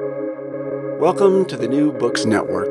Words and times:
Welcome 0.00 1.44
to 1.44 1.56
the 1.56 1.68
New 1.68 1.92
Books 1.92 2.24
Network. 2.24 2.66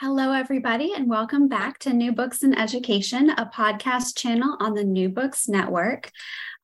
Hello, 0.00 0.32
everybody, 0.32 0.94
and 0.94 1.06
welcome 1.06 1.48
back 1.48 1.78
to 1.80 1.92
New 1.92 2.12
Books 2.12 2.42
in 2.42 2.56
Education, 2.56 3.28
a 3.28 3.44
podcast 3.44 4.16
channel 4.16 4.56
on 4.58 4.72
the 4.72 4.84
New 4.84 5.10
Books 5.10 5.48
Network. 5.48 6.10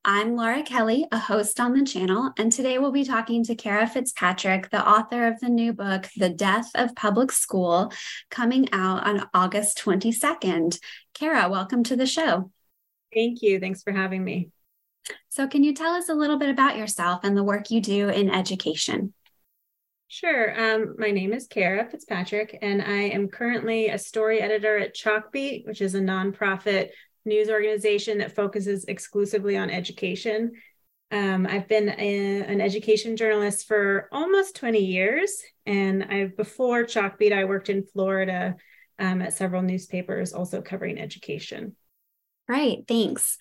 I'm 0.03 0.35
Laura 0.35 0.63
Kelly, 0.63 1.07
a 1.13 1.19
host 1.19 1.61
on 1.61 1.75
the 1.75 1.85
channel, 1.85 2.33
and 2.39 2.51
today 2.51 2.79
we'll 2.79 2.91
be 2.91 3.05
talking 3.05 3.45
to 3.45 3.55
Cara 3.55 3.87
Fitzpatrick, 3.87 4.71
the 4.71 4.89
author 4.89 5.27
of 5.27 5.39
the 5.41 5.51
new 5.51 5.75
book, 5.75 6.09
The 6.17 6.31
Death 6.31 6.71
of 6.75 6.97
Public 6.97 7.33
School, 7.33 7.93
coming 8.31 8.73
out 8.73 9.07
on 9.07 9.29
August 9.35 9.77
22nd. 9.85 10.79
Cara, 11.13 11.51
welcome 11.51 11.83
to 11.85 11.97
the 11.97 12.07
show. 12.07 12.51
Thank 13.13 13.43
you. 13.43 13.61
Thanks 13.61 13.83
for 13.83 13.93
having 13.93 14.25
me. 14.25 14.53
So, 15.29 15.47
can 15.47 15.63
you 15.63 15.75
tell 15.75 15.95
us 15.95 16.09
a 16.09 16.15
little 16.15 16.39
bit 16.39 16.49
about 16.49 16.77
yourself 16.77 17.21
and 17.23 17.37
the 17.37 17.45
work 17.45 17.71
you 17.71 17.81
do 17.81 18.09
in 18.09 18.31
education? 18.31 19.13
Sure. 20.09 20.59
Um, 20.59 20.95
my 20.99 21.11
name 21.11 21.33
is 21.33 21.49
Cara 21.49 21.89
Fitzpatrick, 21.91 22.59
and 22.63 22.81
I 22.81 23.09
am 23.09 23.29
currently 23.29 23.89
a 23.89 23.99
story 23.99 24.41
editor 24.41 24.79
at 24.79 24.95
Chalkbeat, 24.95 25.67
which 25.67 25.81
is 25.81 25.95
a 25.95 26.01
nonprofit 26.01 26.91
news 27.25 27.51
organization 27.51 28.19
that 28.19 28.35
focuses 28.35 28.85
exclusively 28.85 29.57
on 29.57 29.69
education. 29.69 30.53
Um, 31.11 31.47
I've 31.47 31.69
been 31.69 31.89
a, 31.89 32.43
an 32.45 32.61
education 32.61 33.17
journalist 33.17 33.67
for 33.67 34.09
almost 34.13 34.57
20 34.57 34.79
years, 34.79 35.43
and 35.67 36.05
I 36.05 36.27
before 36.27 36.85
Chalkbeat, 36.85 37.33
I 37.33 37.45
worked 37.45 37.69
in 37.69 37.85
Florida 37.85 38.57
um, 38.99 39.23
at 39.23 39.33
several 39.33 39.63
newspapers, 39.63 40.33
also 40.33 40.63
covering 40.63 40.99
education. 40.99 41.77
Right, 42.49 42.85
thanks. 42.87 43.39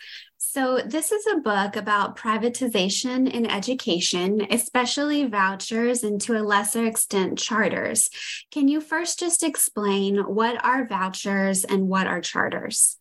So, 0.56 0.80
this 0.86 1.12
is 1.12 1.28
a 1.28 1.42
book 1.42 1.76
about 1.76 2.18
privatization 2.18 3.30
in 3.30 3.46
education, 3.46 4.48
especially 4.50 5.26
vouchers 5.26 6.02
and 6.02 6.22
to 6.22 6.38
a 6.38 6.48
lesser 6.48 6.86
extent 6.86 7.38
charters. 7.38 8.10
Can 8.52 8.70
you 8.70 8.80
first 8.80 9.20
just 9.20 9.44
explain 9.44 10.16
what 10.16 10.64
are 10.64 10.88
vouchers 10.88 11.66
and 11.66 11.90
what 11.90 12.08
are 12.08 12.22
charters? 12.22 12.96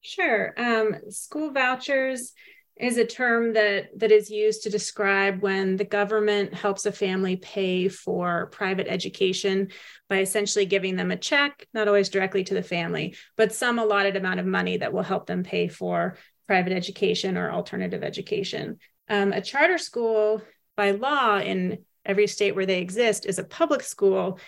Sure. 0.00 0.54
Um, 0.56 1.10
school 1.10 1.52
vouchers 1.52 2.32
is 2.78 2.96
a 2.96 3.04
term 3.04 3.52
that 3.52 3.90
that 3.98 4.10
is 4.10 4.30
used 4.30 4.62
to 4.62 4.70
describe 4.70 5.42
when 5.42 5.76
the 5.76 5.84
government 5.84 6.54
helps 6.54 6.86
a 6.86 6.92
family 6.92 7.36
pay 7.36 7.88
for 7.88 8.46
private 8.52 8.88
education 8.88 9.68
by 10.08 10.20
essentially 10.20 10.64
giving 10.64 10.96
them 10.96 11.10
a 11.10 11.16
check 11.16 11.66
not 11.74 11.88
always 11.88 12.08
directly 12.08 12.42
to 12.42 12.54
the 12.54 12.62
family 12.62 13.14
but 13.36 13.52
some 13.52 13.78
allotted 13.78 14.16
amount 14.16 14.40
of 14.40 14.46
money 14.46 14.78
that 14.78 14.94
will 14.94 15.02
help 15.02 15.26
them 15.26 15.42
pay 15.42 15.68
for 15.68 16.16
private 16.50 16.72
education 16.72 17.36
or 17.36 17.50
alternative 17.50 18.02
education 18.02 18.78
um, 19.08 19.32
a 19.32 19.40
charter 19.40 19.78
school 19.78 20.42
by 20.76 20.90
law 20.92 21.38
in 21.38 21.78
every 22.04 22.26
state 22.26 22.54
where 22.54 22.66
they 22.66 22.80
exist 22.80 23.26
is 23.26 23.38
a 23.38 23.44
public 23.44 23.82
school 23.82 24.38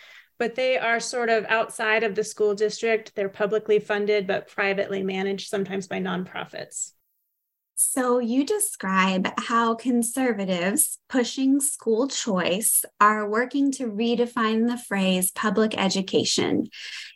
but 0.42 0.56
they 0.56 0.76
are 0.76 0.98
sort 0.98 1.28
of 1.28 1.44
outside 1.44 2.02
of 2.02 2.16
the 2.16 2.24
school 2.24 2.52
district. 2.52 3.14
They're 3.14 3.28
publicly 3.28 3.78
funded, 3.78 4.26
but 4.26 4.48
privately 4.48 5.00
managed, 5.04 5.48
sometimes 5.48 5.86
by 5.86 6.00
nonprofits. 6.00 6.90
So, 7.76 8.18
you 8.18 8.44
describe 8.44 9.28
how 9.38 9.76
conservatives 9.76 10.98
pushing 11.08 11.60
school 11.60 12.08
choice 12.08 12.84
are 13.00 13.28
working 13.28 13.70
to 13.72 13.86
redefine 13.86 14.68
the 14.68 14.78
phrase 14.78 15.30
public 15.30 15.78
education. 15.78 16.66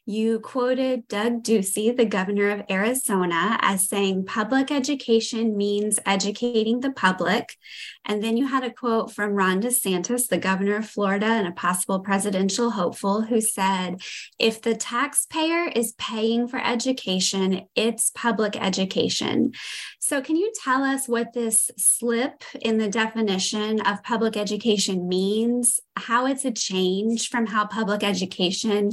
You 0.08 0.38
quoted 0.38 1.08
Doug 1.08 1.42
Ducey, 1.42 1.96
the 1.96 2.04
governor 2.04 2.50
of 2.50 2.62
Arizona, 2.70 3.58
as 3.60 3.88
saying 3.88 4.26
public 4.26 4.70
education 4.70 5.56
means 5.56 5.98
educating 6.06 6.78
the 6.78 6.92
public. 6.92 7.56
And 8.04 8.22
then 8.22 8.36
you 8.36 8.46
had 8.46 8.62
a 8.62 8.72
quote 8.72 9.10
from 9.10 9.32
Ron 9.32 9.60
DeSantis, 9.60 10.28
the 10.28 10.38
governor 10.38 10.76
of 10.76 10.88
Florida 10.88 11.26
and 11.26 11.48
a 11.48 11.52
possible 11.52 11.98
presidential 11.98 12.70
hopeful, 12.70 13.22
who 13.22 13.40
said, 13.40 14.00
if 14.38 14.62
the 14.62 14.76
taxpayer 14.76 15.66
is 15.74 15.92
paying 15.98 16.46
for 16.46 16.64
education, 16.64 17.62
it's 17.74 18.12
public 18.14 18.56
education. 18.56 19.54
So, 19.98 20.22
can 20.22 20.36
you 20.36 20.52
tell 20.62 20.84
us 20.84 21.08
what 21.08 21.32
this 21.32 21.68
slip 21.78 22.44
in 22.60 22.78
the 22.78 22.88
definition 22.88 23.80
of 23.80 24.04
public 24.04 24.36
education 24.36 25.08
means, 25.08 25.80
how 25.96 26.26
it's 26.26 26.44
a 26.44 26.52
change 26.52 27.28
from 27.28 27.46
how 27.46 27.66
public 27.66 28.04
education 28.04 28.92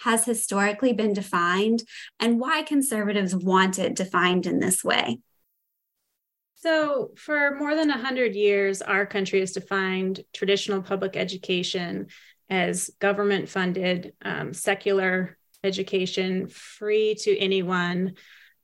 has 0.00 0.24
historically 0.24 0.92
been 0.92 1.12
defined, 1.12 1.82
and 2.20 2.40
why 2.40 2.62
conservatives 2.62 3.34
want 3.34 3.78
it 3.78 3.94
defined 3.94 4.46
in 4.46 4.58
this 4.58 4.82
way? 4.84 5.18
So, 6.56 7.10
for 7.16 7.56
more 7.56 7.74
than 7.74 7.88
100 7.88 8.34
years, 8.34 8.80
our 8.80 9.04
country 9.04 9.40
has 9.40 9.52
defined 9.52 10.24
traditional 10.32 10.82
public 10.82 11.16
education 11.16 12.06
as 12.48 12.90
government 13.00 13.48
funded, 13.48 14.14
um, 14.22 14.54
secular 14.54 15.36
education, 15.62 16.48
free 16.48 17.14
to 17.16 17.38
anyone, 17.38 18.14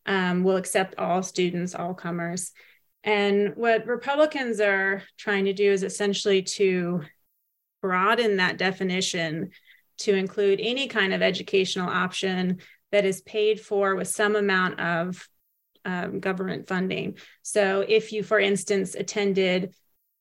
um, 0.07 0.45
will 0.45 0.57
accept 0.57 0.99
all 0.99 1.23
students, 1.23 1.75
all 1.75 1.95
comers. 1.95 2.53
And 3.05 3.55
what 3.57 3.87
Republicans 3.87 4.61
are 4.61 5.03
trying 5.19 5.47
to 5.47 5.53
do 5.53 5.71
is 5.71 5.83
essentially 5.83 6.43
to 6.43 7.03
broaden 7.81 8.37
that 8.37 8.59
definition 8.59 9.51
to 10.01 10.15
include 10.15 10.61
any 10.63 10.87
kind 10.89 11.13
of 11.15 11.23
educational 11.23 11.89
option 11.89 12.59
that 12.93 13.05
is 13.05 13.23
paid 13.23 13.61
for 13.61 13.95
with 13.95 14.09
some 14.09 14.37
amount 14.37 14.81
of 14.81 15.29
um, 15.85 16.21
government 16.21 16.69
funding. 16.69 17.17
So, 17.43 17.85
if 17.87 18.13
you, 18.13 18.23
for 18.23 18.39
instance, 18.39 18.95
attended 18.95 19.75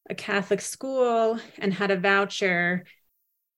a 0.09 0.16
Catholic 0.16 0.62
school 0.62 1.40
and 1.57 1.73
had 1.73 1.91
a 1.91 1.97
voucher, 1.97 2.85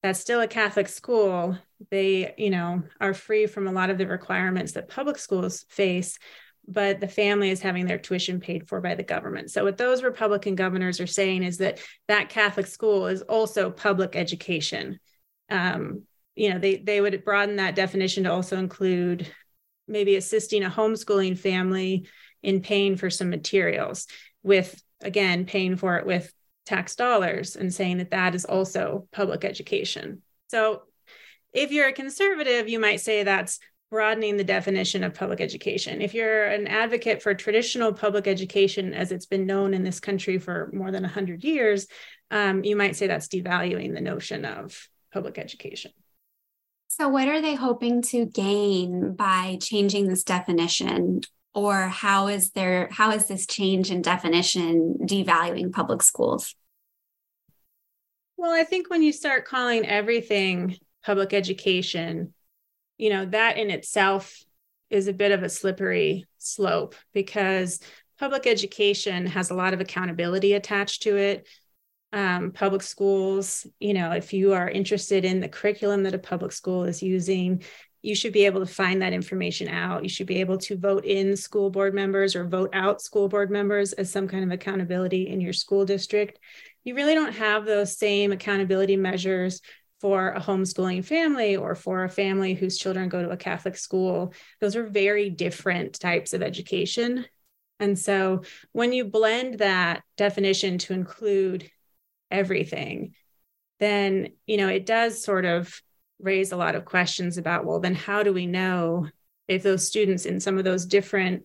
that's 0.03 0.19
still 0.19 0.41
a 0.41 0.47
Catholic 0.47 0.87
school. 0.87 1.57
They, 1.89 2.33
you 2.37 2.49
know, 2.49 2.83
are 2.99 3.13
free 3.13 3.45
from 3.45 3.67
a 3.67 3.71
lot 3.71 3.89
of 3.89 3.97
the 3.97 4.07
requirements 4.07 4.73
that 4.73 4.89
public 4.89 5.17
schools 5.17 5.65
face, 5.69 6.17
but 6.67 6.99
the 6.99 7.07
family 7.07 7.51
is 7.51 7.61
having 7.61 7.85
their 7.85 7.99
tuition 7.99 8.39
paid 8.39 8.67
for 8.67 8.81
by 8.81 8.95
the 8.95 9.03
government. 9.03 9.51
So, 9.51 9.63
what 9.63 9.77
those 9.77 10.03
Republican 10.03 10.55
governors 10.55 10.99
are 10.99 11.07
saying 11.07 11.43
is 11.43 11.57
that 11.59 11.79
that 12.07 12.29
Catholic 12.29 12.67
school 12.67 13.07
is 13.07 13.21
also 13.21 13.69
public 13.69 14.15
education. 14.15 14.99
Um, 15.49 16.03
you 16.35 16.49
know 16.49 16.59
they 16.59 16.77
they 16.77 17.01
would 17.01 17.23
broaden 17.23 17.57
that 17.57 17.75
definition 17.75 18.23
to 18.23 18.31
also 18.31 18.57
include 18.57 19.27
maybe 19.87 20.15
assisting 20.15 20.63
a 20.63 20.69
homeschooling 20.69 21.37
family 21.37 22.07
in 22.41 22.61
paying 22.61 22.95
for 22.95 23.09
some 23.09 23.29
materials 23.29 24.07
with 24.43 24.81
again 25.01 25.45
paying 25.45 25.75
for 25.75 25.97
it 25.97 26.05
with 26.05 26.31
tax 26.65 26.95
dollars 26.95 27.55
and 27.55 27.73
saying 27.73 27.97
that 27.97 28.11
that 28.11 28.35
is 28.35 28.45
also 28.45 29.07
public 29.11 29.43
education. 29.43 30.21
So 30.47 30.83
if 31.53 31.71
you're 31.71 31.87
a 31.87 31.93
conservative 31.93 32.69
you 32.69 32.79
might 32.79 33.01
say 33.01 33.23
that's 33.23 33.59
broadening 33.89 34.37
the 34.37 34.43
definition 34.45 35.03
of 35.03 35.13
public 35.13 35.41
education. 35.41 36.01
If 36.01 36.13
you're 36.13 36.45
an 36.45 36.65
advocate 36.65 37.21
for 37.21 37.33
traditional 37.33 37.91
public 37.91 38.25
education 38.25 38.93
as 38.93 39.11
it's 39.11 39.25
been 39.25 39.45
known 39.45 39.73
in 39.73 39.83
this 39.83 39.99
country 39.99 40.37
for 40.37 40.69
more 40.71 40.91
than 40.91 41.03
100 41.03 41.43
years 41.43 41.87
um, 42.31 42.63
you 42.63 42.77
might 42.77 42.95
say 42.95 43.07
that's 43.07 43.27
devaluing 43.27 43.93
the 43.93 44.01
notion 44.01 44.45
of 44.45 44.87
public 45.13 45.37
education 45.37 45.91
so, 46.91 47.07
what 47.07 47.29
are 47.29 47.41
they 47.41 47.55
hoping 47.55 48.01
to 48.01 48.25
gain 48.25 49.13
by 49.13 49.57
changing 49.61 50.09
this 50.09 50.25
definition? 50.25 51.21
Or 51.53 51.87
how 51.87 52.27
is 52.27 52.51
there 52.51 52.89
how 52.91 53.11
is 53.11 53.27
this 53.27 53.47
change 53.47 53.91
in 53.91 54.01
definition 54.01 54.97
devaluing 55.03 55.71
public 55.71 56.01
schools? 56.01 56.53
Well, 58.35 58.51
I 58.51 58.65
think 58.65 58.89
when 58.89 59.03
you 59.03 59.13
start 59.13 59.45
calling 59.45 59.85
everything 59.85 60.75
public 61.05 61.33
education, 61.33 62.33
you 62.97 63.09
know, 63.09 63.25
that 63.25 63.57
in 63.57 63.71
itself 63.71 64.43
is 64.89 65.07
a 65.07 65.13
bit 65.13 65.31
of 65.31 65.43
a 65.43 65.49
slippery 65.49 66.25
slope 66.39 66.95
because 67.13 67.79
public 68.19 68.45
education 68.45 69.27
has 69.27 69.49
a 69.49 69.55
lot 69.55 69.73
of 69.73 69.79
accountability 69.79 70.51
attached 70.55 71.03
to 71.03 71.15
it 71.15 71.47
um, 72.13 72.51
public 72.51 72.81
schools, 72.81 73.65
you 73.79 73.93
know, 73.93 74.11
if 74.11 74.33
you 74.33 74.53
are 74.53 74.69
interested 74.69 75.23
in 75.23 75.39
the 75.39 75.47
curriculum 75.47 76.03
that 76.03 76.13
a 76.13 76.19
public 76.19 76.51
school 76.51 76.83
is 76.83 77.01
using, 77.01 77.63
you 78.01 78.15
should 78.15 78.33
be 78.33 78.45
able 78.45 78.59
to 78.59 78.73
find 78.73 79.01
that 79.01 79.13
information 79.13 79.67
out. 79.67 80.03
You 80.03 80.09
should 80.09 80.27
be 80.27 80.39
able 80.41 80.57
to 80.59 80.77
vote 80.77 81.05
in 81.05 81.37
school 81.37 81.69
board 81.69 81.93
members 81.93 82.35
or 82.35 82.45
vote 82.45 82.71
out 82.73 83.01
school 83.01 83.29
board 83.29 83.51
members 83.51 83.93
as 83.93 84.11
some 84.11 84.27
kind 84.27 84.43
of 84.43 84.51
accountability 84.51 85.27
in 85.27 85.39
your 85.39 85.53
school 85.53 85.85
district. 85.85 86.39
You 86.83 86.95
really 86.95 87.13
don't 87.13 87.33
have 87.33 87.65
those 87.65 87.97
same 87.97 88.31
accountability 88.31 88.97
measures 88.97 89.61
for 90.01 90.29
a 90.29 90.41
homeschooling 90.41 91.05
family 91.05 91.55
or 91.55 91.75
for 91.75 92.03
a 92.03 92.09
family 92.09 92.55
whose 92.55 92.79
children 92.79 93.07
go 93.07 93.21
to 93.21 93.29
a 93.29 93.37
Catholic 93.37 93.77
school. 93.77 94.33
Those 94.59 94.75
are 94.75 94.87
very 94.87 95.29
different 95.29 95.99
types 95.99 96.33
of 96.33 96.41
education. 96.41 97.25
And 97.79 97.97
so 97.97 98.41
when 98.71 98.93
you 98.93 99.05
blend 99.05 99.59
that 99.59 100.01
definition 100.17 100.79
to 100.79 100.93
include 100.93 101.69
everything, 102.31 103.13
then, 103.79 104.33
you 104.45 104.57
know, 104.57 104.67
it 104.67 104.85
does 104.85 105.23
sort 105.23 105.45
of 105.45 105.81
raise 106.19 106.51
a 106.51 106.57
lot 106.57 106.75
of 106.75 106.85
questions 106.85 107.37
about, 107.37 107.65
well, 107.65 107.79
then 107.79 107.95
how 107.95 108.23
do 108.23 108.31
we 108.31 108.45
know 108.45 109.07
if 109.47 109.63
those 109.63 109.87
students 109.87 110.25
in 110.25 110.39
some 110.39 110.57
of 110.57 110.63
those 110.63 110.85
different 110.85 111.43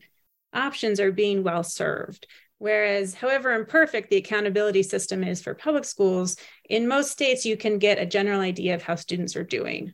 options 0.53 1.01
are 1.01 1.13
being 1.13 1.43
well 1.43 1.63
served? 1.63 2.27
Whereas, 2.59 3.15
however 3.15 3.53
imperfect 3.53 4.11
the 4.11 4.17
accountability 4.17 4.83
system 4.83 5.23
is 5.23 5.43
for 5.43 5.55
public 5.55 5.85
schools, 5.85 6.37
in 6.69 6.89
most 6.89 7.11
states 7.11 7.45
you 7.45 7.57
can 7.57 7.79
get 7.79 7.99
a 7.99 8.07
general 8.07 8.41
idea 8.41 8.75
of 8.75 8.83
how 8.83 8.95
students 8.95 9.37
are 9.37 9.45
doing. 9.45 9.93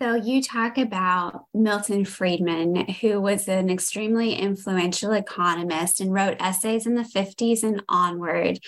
So, 0.00 0.14
you 0.14 0.40
talk 0.40 0.78
about 0.78 1.46
Milton 1.52 2.04
Friedman, 2.04 2.88
who 3.00 3.20
was 3.20 3.48
an 3.48 3.68
extremely 3.68 4.34
influential 4.34 5.10
economist 5.10 6.00
and 6.00 6.12
wrote 6.12 6.36
essays 6.38 6.86
in 6.86 6.94
the 6.94 7.02
50s 7.02 7.64
and 7.64 7.82
onward, 7.88 8.60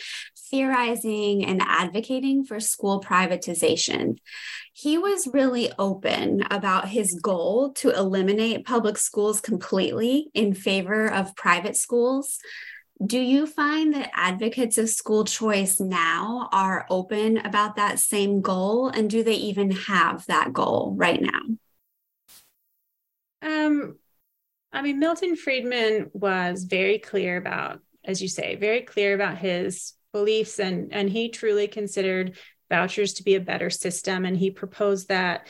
theorizing 0.50 1.44
and 1.44 1.62
advocating 1.65 2.44
for 2.44 2.59
school 2.59 3.00
privatization. 3.00 4.19
He 4.73 4.99
was 4.99 5.29
really 5.32 5.71
open 5.79 6.43
about 6.50 6.88
his 6.88 7.17
goal 7.23 7.75
to 7.75 7.91
eliminate 7.97 8.67
public 8.67 8.99
schools 8.99 9.41
completely 9.41 10.31
in 10.35 10.53
favor 10.53 11.06
of 11.06 11.37
private 11.37 11.77
schools. 11.77 12.41
Do 13.05 13.19
you 13.19 13.47
find 13.47 13.94
that 13.94 14.11
advocates 14.14 14.76
of 14.76 14.91
school 14.91 15.25
choice 15.25 15.81
now 15.81 16.50
are 16.52 16.87
open 16.91 17.38
about 17.38 17.76
that 17.76 17.99
same 17.99 18.43
goal? 18.43 18.88
And 18.88 19.08
do 19.08 19.23
they 19.23 19.35
even 19.35 19.70
have 19.70 20.26
that 20.26 20.52
goal 20.52 20.94
right 20.97 21.20
now? 21.20 21.41
Um, 23.43 23.97
I 24.73 24.82
mean, 24.82 24.99
Milton 24.99 25.35
Friedman 25.35 26.11
was 26.12 26.64
very 26.64 26.99
clear 26.99 27.38
about, 27.38 27.81
as 28.05 28.20
you 28.20 28.29
say, 28.29 28.56
very 28.56 28.82
clear 28.82 29.14
about 29.14 29.38
his 29.38 29.94
beliefs 30.12 30.58
and 30.58 30.93
and 30.93 31.08
he 31.08 31.29
truly 31.29 31.69
considered 31.69 32.37
vouchers 32.69 33.14
to 33.14 33.23
be 33.23 33.35
a 33.37 33.41
better 33.41 33.70
system 33.70 34.25
and 34.25 34.37
he 34.37 34.50
proposed 34.50 35.08
that 35.08 35.46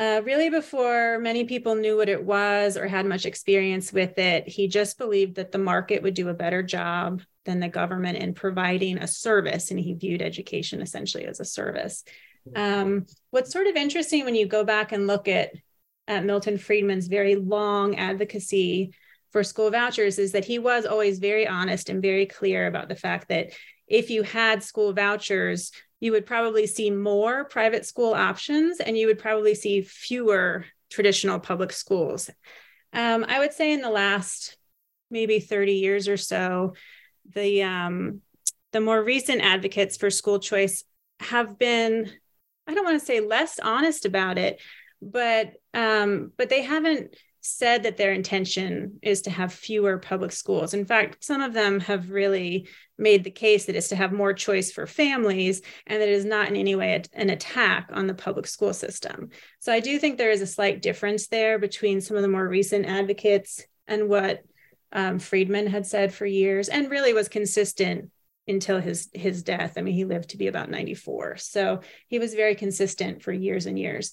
uh, 0.00 0.22
really 0.24 0.48
before 0.48 1.18
many 1.18 1.44
people 1.44 1.74
knew 1.74 1.96
what 1.96 2.08
it 2.08 2.24
was 2.24 2.76
or 2.76 2.88
had 2.88 3.04
much 3.04 3.26
experience 3.26 3.92
with 3.92 4.18
it 4.18 4.48
he 4.48 4.66
just 4.66 4.98
believed 4.98 5.36
that 5.36 5.52
the 5.52 5.58
market 5.58 6.02
would 6.02 6.14
do 6.14 6.28
a 6.28 6.34
better 6.34 6.62
job 6.62 7.20
than 7.44 7.60
the 7.60 7.68
government 7.68 8.18
in 8.18 8.34
providing 8.34 8.98
a 8.98 9.06
service 9.06 9.70
and 9.70 9.80
he 9.80 9.94
viewed 9.94 10.22
education 10.22 10.80
essentially 10.80 11.24
as 11.24 11.40
a 11.40 11.44
service. 11.44 12.04
Um, 12.54 13.06
what's 13.30 13.52
sort 13.52 13.66
of 13.66 13.76
interesting 13.76 14.24
when 14.24 14.34
you 14.34 14.46
go 14.46 14.64
back 14.64 14.92
and 14.92 15.06
look 15.06 15.28
at, 15.28 15.52
at 16.08 16.24
milton 16.24 16.58
friedman's 16.58 17.06
very 17.06 17.36
long 17.36 17.96
advocacy 17.96 18.94
for 19.30 19.44
school 19.44 19.70
vouchers 19.70 20.18
is 20.18 20.32
that 20.32 20.44
he 20.44 20.58
was 20.58 20.86
always 20.86 21.18
very 21.18 21.46
honest 21.46 21.88
and 21.88 22.02
very 22.02 22.26
clear 22.26 22.66
about 22.66 22.88
the 22.88 22.96
fact 22.96 23.28
that 23.28 23.52
if 23.86 24.10
you 24.10 24.22
had 24.22 24.62
school 24.62 24.92
vouchers, 24.92 25.72
you 26.00 26.12
would 26.12 26.26
probably 26.26 26.66
see 26.66 26.90
more 26.90 27.44
private 27.44 27.86
school 27.86 28.14
options 28.14 28.80
and 28.80 28.96
you 28.96 29.06
would 29.06 29.18
probably 29.18 29.54
see 29.54 29.82
fewer 29.82 30.64
traditional 30.90 31.38
public 31.38 31.72
schools. 31.72 32.30
Um, 32.92 33.24
I 33.28 33.38
would 33.38 33.52
say 33.52 33.72
in 33.72 33.82
the 33.82 33.90
last 33.90 34.56
maybe 35.10 35.38
30 35.40 35.74
years 35.74 36.08
or 36.08 36.16
so, 36.16 36.74
the 37.34 37.62
um, 37.62 38.22
the 38.72 38.80
more 38.80 39.02
recent 39.02 39.42
advocates 39.42 39.96
for 39.96 40.10
school 40.10 40.38
choice 40.38 40.84
have 41.20 41.58
been, 41.58 42.10
I 42.66 42.74
don't 42.74 42.84
want 42.84 42.98
to 42.98 43.06
say 43.06 43.20
less 43.20 43.58
honest 43.58 44.06
about 44.06 44.38
it, 44.38 44.60
but 45.02 45.52
um, 45.74 46.32
but 46.36 46.48
they 46.48 46.62
haven't 46.62 47.14
said 47.40 47.82
that 47.82 47.96
their 47.96 48.12
intention 48.12 48.98
is 49.02 49.22
to 49.22 49.30
have 49.30 49.52
fewer 49.52 49.98
public 49.98 50.32
schools. 50.32 50.74
In 50.74 50.84
fact, 50.84 51.24
some 51.24 51.40
of 51.40 51.54
them 51.54 51.80
have 51.80 52.10
really 52.10 52.68
made 52.98 53.24
the 53.24 53.30
case 53.30 53.64
that 53.64 53.76
it's 53.76 53.88
to 53.88 53.96
have 53.96 54.12
more 54.12 54.32
choice 54.32 54.70
for 54.70 54.86
families 54.86 55.62
and 55.86 56.00
that 56.00 56.08
it 56.08 56.14
is 56.14 56.24
not 56.24 56.48
in 56.48 56.56
any 56.56 56.74
way 56.74 57.02
an 57.14 57.30
attack 57.30 57.88
on 57.92 58.06
the 58.06 58.14
public 58.14 58.46
school 58.46 58.74
system. 58.74 59.30
So 59.58 59.72
I 59.72 59.80
do 59.80 59.98
think 59.98 60.18
there 60.18 60.30
is 60.30 60.42
a 60.42 60.46
slight 60.46 60.82
difference 60.82 61.28
there 61.28 61.58
between 61.58 62.00
some 62.00 62.16
of 62.16 62.22
the 62.22 62.28
more 62.28 62.46
recent 62.46 62.86
advocates 62.86 63.64
and 63.86 64.08
what 64.08 64.42
um, 64.92 65.18
Friedman 65.18 65.66
had 65.66 65.86
said 65.86 66.12
for 66.12 66.26
years 66.26 66.68
and 66.68 66.90
really 66.90 67.12
was 67.12 67.28
consistent 67.28 68.10
until 68.48 68.80
his 68.80 69.08
his 69.14 69.42
death. 69.42 69.74
I 69.76 69.82
mean, 69.82 69.94
he 69.94 70.04
lived 70.04 70.30
to 70.30 70.36
be 70.36 70.48
about 70.48 70.70
94. 70.70 71.36
So 71.36 71.80
he 72.08 72.18
was 72.18 72.34
very 72.34 72.54
consistent 72.54 73.22
for 73.22 73.32
years 73.32 73.66
and 73.66 73.78
years. 73.78 74.12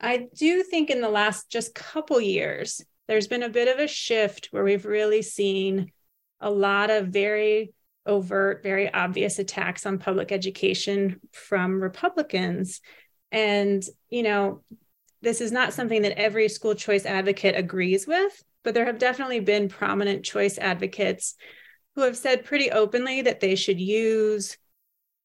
I 0.00 0.28
do 0.34 0.62
think 0.62 0.90
in 0.90 1.00
the 1.00 1.08
last 1.08 1.50
just 1.50 1.74
couple 1.74 2.20
years, 2.20 2.82
there's 3.08 3.26
been 3.26 3.42
a 3.42 3.48
bit 3.48 3.68
of 3.68 3.78
a 3.78 3.88
shift 3.88 4.48
where 4.50 4.64
we've 4.64 4.86
really 4.86 5.22
seen 5.22 5.92
a 6.40 6.50
lot 6.50 6.90
of 6.90 7.08
very 7.08 7.72
overt, 8.06 8.62
very 8.62 8.92
obvious 8.92 9.38
attacks 9.38 9.86
on 9.86 9.98
public 9.98 10.32
education 10.32 11.20
from 11.32 11.82
Republicans. 11.82 12.80
And, 13.32 13.82
you 14.10 14.22
know, 14.22 14.62
this 15.22 15.40
is 15.40 15.52
not 15.52 15.72
something 15.72 16.02
that 16.02 16.18
every 16.18 16.48
school 16.48 16.74
choice 16.74 17.06
advocate 17.06 17.56
agrees 17.56 18.06
with, 18.06 18.42
but 18.62 18.74
there 18.74 18.86
have 18.86 18.98
definitely 18.98 19.40
been 19.40 19.68
prominent 19.68 20.24
choice 20.24 20.58
advocates 20.58 21.34
who 21.94 22.02
have 22.02 22.16
said 22.16 22.44
pretty 22.44 22.70
openly 22.70 23.22
that 23.22 23.40
they 23.40 23.54
should 23.54 23.80
use 23.80 24.58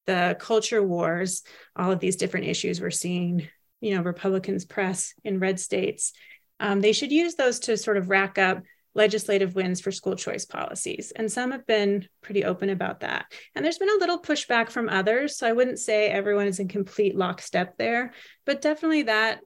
the 0.06 0.38
culture 0.40 0.82
wars, 0.82 1.44
all 1.76 1.92
of 1.92 2.00
these 2.00 2.16
different 2.16 2.48
issues 2.48 2.80
we're 2.80 2.92
seeing, 2.92 3.48
you 3.82 3.96
know, 3.96 4.02
Republicans 4.02 4.66
press 4.66 5.14
in 5.24 5.40
red 5.40 5.60
states. 5.60 6.14
Um, 6.60 6.82
they 6.82 6.94
should 6.94 7.12
use 7.12 7.36
those 7.36 7.60
to 7.60 7.78
sort 7.78 7.98
of 7.98 8.10
rack 8.10 8.38
up 8.38 8.62
legislative 8.96 9.56
wins 9.56 9.80
for 9.80 9.92
school 9.92 10.16
choice 10.16 10.46
policies. 10.46 11.14
And 11.16 11.32
some 11.32 11.52
have 11.52 11.66
been 11.66 12.08
pretty 12.22 12.44
open 12.44 12.70
about 12.70 13.02
that. 13.02 13.26
And 13.56 13.64
there's 13.64 13.78
been 13.78 13.90
a 13.90 14.00
little 14.00 14.22
pushback 14.22 14.70
from 14.70 14.90
others. 14.90 15.38
So 15.38 15.48
I 15.48 15.54
wouldn't 15.54 15.80
say 15.80 16.08
everyone 16.08 16.48
is 16.48 16.60
in 16.60 16.68
complete 16.68 17.16
lockstep 17.16 17.78
there, 17.78 18.14
but 18.46 18.62
definitely 18.62 19.04
that 19.04 19.40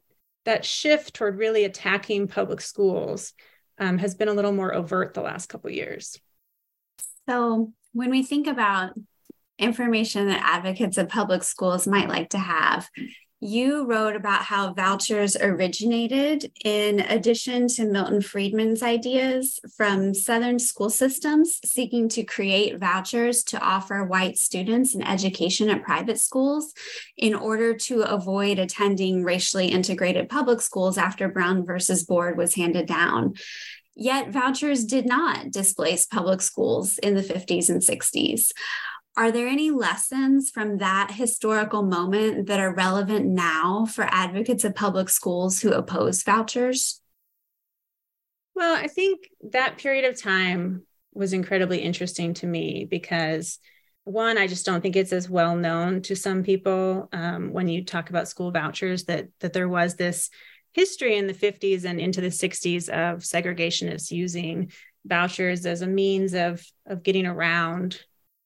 that 0.45 0.65
shift 0.65 1.13
toward 1.13 1.37
really 1.37 1.63
attacking 1.63 2.27
public 2.27 2.61
schools 2.61 3.33
um, 3.79 3.97
has 3.97 4.15
been 4.15 4.27
a 4.27 4.33
little 4.33 4.51
more 4.51 4.73
overt 4.73 5.13
the 5.13 5.21
last 5.21 5.47
couple 5.47 5.69
years. 5.69 6.19
So 7.29 7.71
when 7.93 8.09
we 8.09 8.23
think 8.23 8.47
about 8.47 8.91
information 9.57 10.27
that 10.27 10.43
advocates 10.43 10.97
of 10.97 11.09
public 11.09 11.43
schools 11.43 11.87
might 11.87 12.09
like 12.09 12.29
to 12.29 12.39
have, 12.39 12.89
you 13.43 13.85
wrote 13.85 14.15
about 14.15 14.41
how 14.41 14.73
vouchers 14.73 15.35
originated 15.35 16.49
in 16.63 17.01
addition 17.01 17.67
to 17.67 17.83
Milton 17.83 18.21
Friedman's 18.21 18.81
ideas 18.81 19.59
from 19.75 20.13
Southern 20.13 20.59
school 20.59 20.89
systems 20.89 21.59
seeking 21.65 22.07
to 22.09 22.23
create 22.23 22.79
vouchers 22.79 23.43
to 23.43 23.59
offer 23.59 24.05
white 24.05 24.37
students 24.37 24.95
an 24.95 25.01
education 25.01 25.69
at 25.69 25.83
private 25.83 26.21
schools 26.21 26.73
in 27.17 27.35
order 27.35 27.73
to 27.73 28.03
avoid 28.03 28.59
attending 28.59 29.25
racially 29.25 29.67
integrated 29.67 30.29
public 30.29 30.61
schools 30.61 30.97
after 30.97 31.27
Brown 31.27 31.65
versus 31.65 32.05
Board 32.05 32.37
was 32.37 32.55
handed 32.55 32.85
down. 32.85 33.33
Yet 33.95 34.29
vouchers 34.29 34.85
did 34.85 35.05
not 35.05 35.51
displace 35.51 36.05
public 36.05 36.41
schools 36.41 36.97
in 36.97 37.13
the 37.13 37.21
50s 37.21 37.69
and 37.69 37.81
60s. 37.81 38.51
Are 39.15 39.31
there 39.31 39.47
any 39.47 39.69
lessons 39.69 40.49
from 40.49 40.79
that 40.79 41.11
historical 41.11 41.83
moment 41.83 42.47
that 42.47 42.59
are 42.59 42.73
relevant 42.73 43.27
now 43.27 43.85
for 43.85 44.07
advocates 44.09 44.63
of 44.63 44.73
public 44.73 45.07
schools 45.07 45.61
who 45.61 45.71
oppose 45.71 46.23
vouchers? 46.23 46.99
Well, 48.55 48.75
I 48.75 48.87
think 48.87 49.29
that 49.51 49.77
period 49.77 50.05
of 50.05 50.19
time 50.19 50.83
was 51.13 51.31
incredibly 51.31 51.79
interesting 51.79 52.33
to 52.35 52.47
me 52.47 52.87
because 52.89 53.59
one, 54.03 54.37
I 54.37 54.47
just 54.47 54.65
don't 54.65 54.81
think 54.81 54.95
it's 54.95 55.13
as 55.13 55.29
well 55.29 55.55
known 55.55 56.01
to 56.03 56.15
some 56.15 56.43
people 56.43 57.07
um, 57.13 57.53
when 57.53 57.67
you 57.67 57.85
talk 57.85 58.09
about 58.09 58.27
school 58.27 58.51
vouchers 58.51 59.05
that 59.05 59.27
that 59.39 59.53
there 59.53 59.69
was 59.69 59.95
this 59.95 60.29
history 60.73 61.17
in 61.17 61.27
the 61.27 61.33
50s 61.33 61.85
and 61.85 61.99
into 62.01 62.19
the 62.19 62.27
60s 62.27 62.89
of 62.89 63.19
segregationists 63.19 64.09
using 64.09 64.71
vouchers 65.05 65.65
as 65.67 65.83
a 65.83 65.87
means 65.87 66.33
of 66.33 66.65
of 66.87 67.03
getting 67.03 67.27
around 67.27 68.01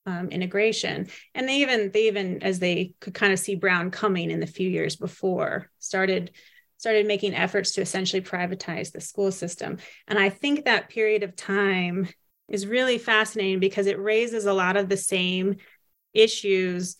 um, 0.08 0.30
integration. 0.30 1.08
And 1.36 1.48
they 1.48 1.58
even 1.58 1.92
they 1.92 2.08
even 2.08 2.42
as 2.42 2.58
they 2.58 2.94
could 3.00 3.14
kind 3.14 3.34
of 3.34 3.40
see 3.40 3.56
Brown 3.56 3.92
coming 3.92 4.32
in 4.32 4.40
the 4.40 4.48
few 4.48 4.68
years 4.68 4.96
before 4.96 5.70
started 5.78 6.32
started 6.78 7.06
making 7.06 7.36
efforts 7.36 7.74
to 7.74 7.82
essentially 7.82 8.22
privatize 8.22 8.92
the 8.92 9.02
school 9.02 9.32
system. 9.32 9.78
And 10.08 10.18
I 10.18 10.30
think 10.30 10.66
that 10.66 10.90
period 10.90 11.24
of 11.24 11.36
time 11.36 12.08
is 12.48 12.66
really 12.66 12.98
fascinating 12.98 13.60
because 13.60 13.88
it 13.88 14.00
raises 14.00 14.46
a 14.46 14.54
lot 14.54 14.78
of 14.78 14.88
the 14.88 14.98
same 14.98 15.58
issues 16.14 16.96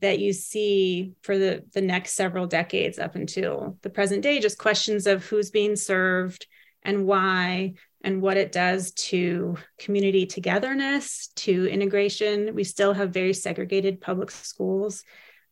that 0.00 0.18
you 0.18 0.32
see 0.32 1.12
for 1.22 1.36
the, 1.36 1.64
the 1.72 1.80
next 1.80 2.12
several 2.12 2.46
decades 2.46 2.98
up 2.98 3.14
until 3.14 3.78
the 3.82 3.90
present 3.90 4.22
day, 4.22 4.38
just 4.38 4.58
questions 4.58 5.06
of 5.06 5.24
who's 5.26 5.50
being 5.50 5.76
served 5.76 6.46
and 6.82 7.06
why, 7.06 7.74
and 8.02 8.20
what 8.20 8.36
it 8.36 8.52
does 8.52 8.92
to 8.92 9.56
community 9.78 10.26
togetherness, 10.26 11.28
to 11.36 11.66
integration. 11.68 12.54
We 12.54 12.64
still 12.64 12.92
have 12.92 13.10
very 13.10 13.32
segregated 13.32 14.00
public 14.00 14.30
schools. 14.30 15.04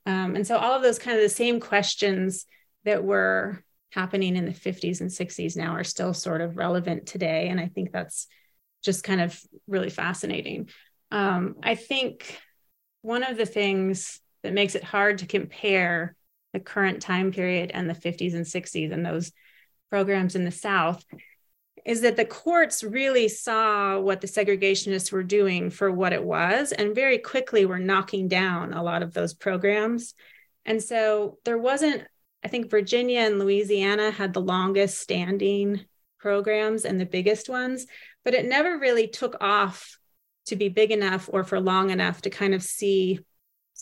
Um, 0.07 0.35
and 0.35 0.47
so 0.47 0.57
all 0.57 0.73
of 0.73 0.83
those 0.83 0.99
kind 0.99 1.17
of 1.17 1.23
the 1.23 1.29
same 1.29 1.61
questions 1.61 2.47
that 2.85 3.05
were 3.05 3.63
happening 3.93 4.37
in 4.37 4.47
the 4.47 4.53
50s 4.53 5.01
and 5.01 5.11
60s 5.11 5.57
now 5.57 5.75
are 5.75 5.85
still 5.85 6.15
sort 6.15 6.41
of 6.41 6.57
relevant 6.57 7.07
today. 7.07 7.49
And 7.49 7.61
I 7.61 7.67
think 7.67 7.93
that's 7.93 8.27
just 8.83 9.05
kind 9.05 9.21
of 9.21 9.41
really 9.69 9.91
fascinating. 9.91 10.71
Um, 11.11 11.57
I 11.63 11.75
think 11.75 12.39
one 13.03 13.23
of 13.23 13.37
the 13.37 13.47
things 13.47 14.21
that 14.43 14.55
makes 14.55 14.75
it 14.75 14.85
hard 14.85 15.19
to 15.19 15.27
compare 15.27 16.17
the 16.53 16.61
current 16.61 17.03
time 17.03 17.31
period 17.31 17.71
and 17.73 17.89
the 17.89 17.95
50s 17.95 18.35
and 18.35 18.45
60s 18.45 18.93
and 18.93 19.05
those 19.05 19.33
programs 19.91 20.35
in 20.35 20.45
the 20.45 20.51
South 20.51 21.05
is 21.85 22.03
that 22.03 22.17
the 22.17 22.25
courts 22.25 22.83
really 22.83 23.29
saw 23.29 23.99
what 23.99 24.21
the 24.21 24.27
segregationists 24.27 25.13
were 25.13 25.23
doing 25.23 25.71
for 25.71 25.91
what 25.91 26.13
it 26.13 26.23
was 26.23 26.73
and 26.73 26.95
very 26.95 27.19
quickly 27.19 27.65
were 27.65 27.79
knocking 27.79 28.29
down 28.29 28.73
a 28.73 28.83
lot 28.83 29.03
of 29.03 29.13
those 29.13 29.35
programs. 29.35 30.15
And 30.65 30.83
so 30.83 31.39
there 31.45 31.59
wasn't, 31.59 32.03
I 32.45 32.49
think 32.49 32.71
Virginia 32.71 33.21
and 33.21 33.39
Louisiana 33.39 34.11
had 34.11 34.33
the 34.33 34.41
longest 34.41 35.01
standing 35.01 35.85
programs 36.19 36.85
and 36.85 37.01
the 37.01 37.07
biggest 37.07 37.49
ones, 37.49 37.87
but 38.25 38.35
it 38.35 38.45
never 38.45 38.79
really 38.79 39.09
took 39.09 39.37
off 39.41 39.99
to 40.47 40.57
be 40.57 40.69
big 40.69 40.91
enough 40.91 41.29
or 41.33 41.45
for 41.45 41.61
long 41.61 41.91
enough 41.91 42.23
to 42.23 42.31
kind 42.31 42.55
of 42.55 42.63
see 42.63 43.21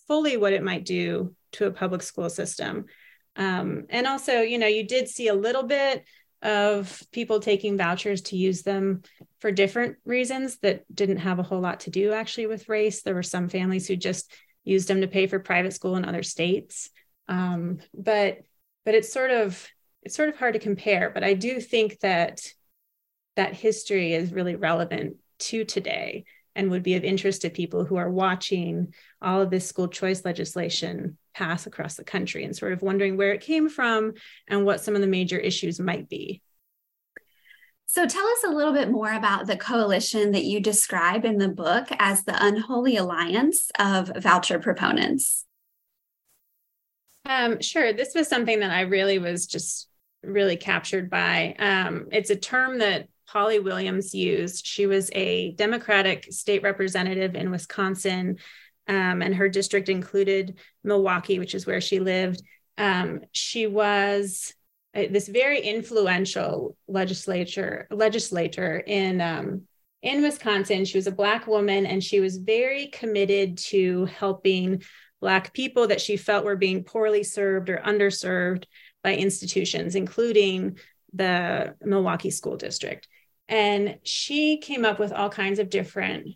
fully 0.06 0.36
what 0.36 0.52
it 0.52 0.62
might 0.62 0.84
do 0.84 1.34
to 1.52 1.66
a 1.66 1.72
public 1.72 2.02
school 2.02 2.30
system. 2.30 2.86
Um, 3.36 3.84
and 3.88 4.06
also, 4.06 4.40
you 4.40 4.58
know, 4.58 4.66
you 4.66 4.86
did 4.86 5.08
see 5.08 5.28
a 5.28 5.34
little 5.34 5.62
bit 5.62 6.04
of 6.42 7.02
people 7.10 7.40
taking 7.40 7.76
vouchers 7.76 8.22
to 8.22 8.36
use 8.36 8.62
them 8.62 9.02
for 9.40 9.50
different 9.50 9.96
reasons 10.04 10.58
that 10.58 10.84
didn't 10.94 11.18
have 11.18 11.38
a 11.38 11.42
whole 11.42 11.60
lot 11.60 11.80
to 11.80 11.90
do 11.90 12.12
actually 12.12 12.46
with 12.46 12.68
race. 12.68 13.02
There 13.02 13.14
were 13.14 13.22
some 13.22 13.48
families 13.48 13.88
who 13.88 13.96
just 13.96 14.32
used 14.64 14.88
them 14.88 15.00
to 15.00 15.08
pay 15.08 15.26
for 15.26 15.38
private 15.38 15.72
school 15.72 15.96
in 15.96 16.04
other 16.04 16.22
states. 16.22 16.90
Um, 17.28 17.78
but 17.92 18.38
but 18.84 18.94
it's 18.94 19.12
sort 19.12 19.30
of 19.30 19.66
it's 20.02 20.14
sort 20.14 20.28
of 20.28 20.36
hard 20.36 20.54
to 20.54 20.60
compare. 20.60 21.10
But 21.10 21.24
I 21.24 21.34
do 21.34 21.60
think 21.60 21.98
that 22.00 22.40
that 23.36 23.54
history 23.54 24.14
is 24.14 24.32
really 24.32 24.56
relevant 24.56 25.16
to 25.38 25.64
today 25.64 26.24
and 26.54 26.70
would 26.70 26.82
be 26.82 26.94
of 26.94 27.04
interest 27.04 27.42
to 27.42 27.50
people 27.50 27.84
who 27.84 27.96
are 27.96 28.10
watching 28.10 28.92
all 29.22 29.40
of 29.40 29.50
this 29.50 29.66
school 29.66 29.88
choice 29.88 30.24
legislation 30.24 31.16
pass 31.38 31.66
across 31.66 31.94
the 31.94 32.04
country 32.04 32.44
and 32.44 32.56
sort 32.56 32.72
of 32.72 32.82
wondering 32.82 33.16
where 33.16 33.32
it 33.32 33.40
came 33.40 33.68
from 33.68 34.14
and 34.48 34.64
what 34.64 34.80
some 34.80 34.94
of 34.94 35.00
the 35.00 35.06
major 35.06 35.38
issues 35.38 35.78
might 35.78 36.08
be. 36.08 36.42
So, 37.86 38.06
tell 38.06 38.26
us 38.26 38.44
a 38.44 38.50
little 38.50 38.74
bit 38.74 38.90
more 38.90 39.12
about 39.12 39.46
the 39.46 39.56
coalition 39.56 40.32
that 40.32 40.44
you 40.44 40.60
describe 40.60 41.24
in 41.24 41.38
the 41.38 41.48
book 41.48 41.88
as 41.98 42.24
the 42.24 42.36
unholy 42.38 42.96
alliance 42.96 43.70
of 43.78 44.12
voucher 44.16 44.58
proponents. 44.58 45.46
Um, 47.24 47.60
sure. 47.62 47.92
This 47.92 48.14
was 48.14 48.28
something 48.28 48.60
that 48.60 48.70
I 48.70 48.82
really 48.82 49.18
was 49.18 49.46
just 49.46 49.88
really 50.22 50.56
captured 50.56 51.08
by. 51.08 51.54
Um, 51.58 52.08
it's 52.10 52.30
a 52.30 52.36
term 52.36 52.78
that 52.78 53.08
Polly 53.26 53.58
Williams 53.58 54.14
used. 54.14 54.66
She 54.66 54.86
was 54.86 55.10
a 55.14 55.52
Democratic 55.52 56.32
state 56.32 56.62
representative 56.62 57.34
in 57.34 57.50
Wisconsin, 57.50 58.38
um, 58.88 59.22
and 59.22 59.34
her 59.34 59.48
district 59.48 59.88
included 59.88 60.58
Milwaukee, 60.82 61.38
which 61.38 61.54
is 61.54 61.66
where 61.66 61.80
she 61.80 62.00
lived. 62.00 62.42
Um, 62.76 63.20
she 63.32 63.66
was 63.66 64.54
uh, 64.94 65.04
this 65.10 65.28
very 65.28 65.60
influential 65.60 66.76
legislature 66.86 67.86
legislator 67.90 68.78
in 68.78 69.20
um, 69.20 69.62
in 70.02 70.22
Wisconsin. 70.22 70.84
She 70.84 70.98
was 70.98 71.06
a 71.06 71.12
black 71.12 71.46
woman, 71.46 71.86
and 71.86 72.02
she 72.02 72.20
was 72.20 72.38
very 72.38 72.86
committed 72.88 73.58
to 73.58 74.06
helping 74.06 74.82
black 75.20 75.52
people 75.52 75.88
that 75.88 76.00
she 76.00 76.16
felt 76.16 76.44
were 76.44 76.56
being 76.56 76.84
poorly 76.84 77.24
served 77.24 77.68
or 77.68 77.78
underserved 77.78 78.64
by 79.02 79.14
institutions, 79.14 79.94
including 79.94 80.78
the 81.12 81.74
Milwaukee 81.82 82.30
School 82.30 82.56
District 82.56 83.08
and 83.48 83.98
she 84.02 84.58
came 84.58 84.84
up 84.84 84.98
with 84.98 85.12
all 85.12 85.30
kinds 85.30 85.58
of 85.58 85.70
different 85.70 86.28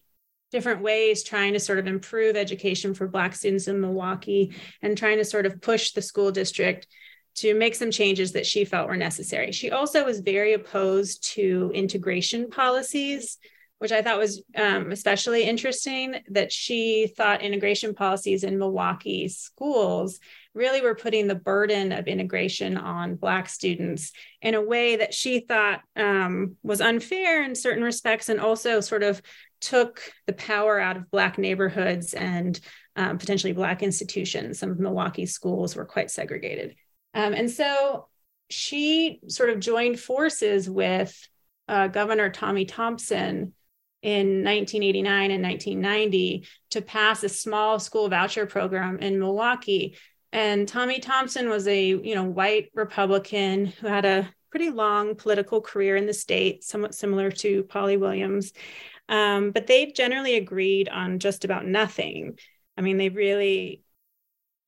different 0.52 0.82
ways 0.82 1.24
trying 1.24 1.54
to 1.54 1.58
sort 1.58 1.78
of 1.78 1.86
improve 1.86 2.36
education 2.36 2.94
for 2.94 3.08
black 3.08 3.34
students 3.34 3.66
in 3.66 3.80
milwaukee 3.80 4.54
and 4.82 4.96
trying 4.96 5.18
to 5.18 5.24
sort 5.24 5.46
of 5.46 5.60
push 5.60 5.92
the 5.92 6.02
school 6.02 6.30
district 6.30 6.86
to 7.34 7.54
make 7.54 7.74
some 7.74 7.90
changes 7.90 8.32
that 8.32 8.46
she 8.46 8.64
felt 8.64 8.88
were 8.88 8.96
necessary. 8.96 9.50
She 9.52 9.70
also 9.70 10.04
was 10.04 10.20
very 10.20 10.52
opposed 10.52 11.32
to 11.34 11.72
integration 11.74 12.50
policies 12.50 13.38
which 13.78 13.90
i 13.90 14.00
thought 14.00 14.16
was 14.16 14.40
um, 14.56 14.92
especially 14.92 15.42
interesting 15.42 16.14
that 16.28 16.52
she 16.52 17.12
thought 17.16 17.42
integration 17.42 17.96
policies 17.96 18.44
in 18.44 18.56
milwaukee 18.56 19.26
schools 19.26 20.20
really 20.54 20.82
were 20.82 20.94
putting 20.94 21.26
the 21.26 21.34
burden 21.34 21.92
of 21.92 22.06
integration 22.06 22.76
on 22.76 23.14
Black 23.14 23.48
students 23.48 24.12
in 24.40 24.54
a 24.54 24.62
way 24.62 24.96
that 24.96 25.14
she 25.14 25.40
thought 25.40 25.80
um, 25.96 26.56
was 26.62 26.80
unfair 26.80 27.42
in 27.42 27.54
certain 27.54 27.82
respects 27.82 28.28
and 28.28 28.40
also 28.40 28.80
sort 28.80 29.02
of 29.02 29.22
took 29.62 30.02
the 30.26 30.32
power 30.32 30.78
out 30.78 30.96
of 30.96 31.10
Black 31.10 31.38
neighborhoods 31.38 32.12
and 32.12 32.58
um, 32.96 33.18
potentially 33.18 33.52
Black 33.52 33.82
institutions. 33.82 34.58
Some 34.58 34.70
of 34.70 34.78
Milwaukee's 34.78 35.32
schools 35.32 35.74
were 35.74 35.86
quite 35.86 36.10
segregated. 36.10 36.76
Um, 37.14 37.32
and 37.32 37.50
so 37.50 38.08
she 38.50 39.20
sort 39.28 39.50
of 39.50 39.60
joined 39.60 39.98
forces 39.98 40.68
with 40.68 41.16
uh, 41.68 41.88
Governor 41.88 42.28
Tommy 42.28 42.66
Thompson 42.66 43.54
in 44.02 44.44
1989 44.44 45.30
and 45.30 45.42
1990 45.42 46.46
to 46.70 46.82
pass 46.82 47.22
a 47.22 47.28
small 47.28 47.78
school 47.78 48.08
voucher 48.08 48.46
program 48.46 48.98
in 48.98 49.18
Milwaukee 49.18 49.96
and 50.32 50.66
Tommy 50.66 50.98
Thompson 50.98 51.50
was 51.50 51.68
a, 51.68 51.86
you 51.86 52.14
know, 52.14 52.24
white 52.24 52.70
Republican 52.74 53.66
who 53.66 53.86
had 53.86 54.06
a 54.06 54.28
pretty 54.50 54.70
long 54.70 55.14
political 55.14 55.60
career 55.60 55.96
in 55.96 56.06
the 56.06 56.14
state, 56.14 56.64
somewhat 56.64 56.94
similar 56.94 57.30
to 57.30 57.64
Polly 57.64 57.98
Williams. 57.98 58.52
Um, 59.08 59.50
but 59.50 59.66
they 59.66 59.86
generally 59.86 60.36
agreed 60.36 60.88
on 60.88 61.18
just 61.18 61.44
about 61.44 61.66
nothing. 61.66 62.38
I 62.76 62.80
mean, 62.80 62.96
they 62.96 63.08
really 63.08 63.82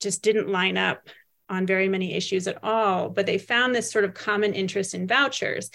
just 0.01 0.23
didn't 0.23 0.49
line 0.49 0.77
up 0.77 1.09
on 1.49 1.67
very 1.67 1.89
many 1.89 2.15
issues 2.15 2.47
at 2.47 2.63
all, 2.63 3.09
but 3.09 3.27
they 3.27 3.39
found 3.39 3.75
this 3.75 3.91
sort 3.91 4.05
of 4.05 4.15
common 4.15 4.55
interest 4.55 4.95
in 4.95 5.07
vouchers. 5.07 5.71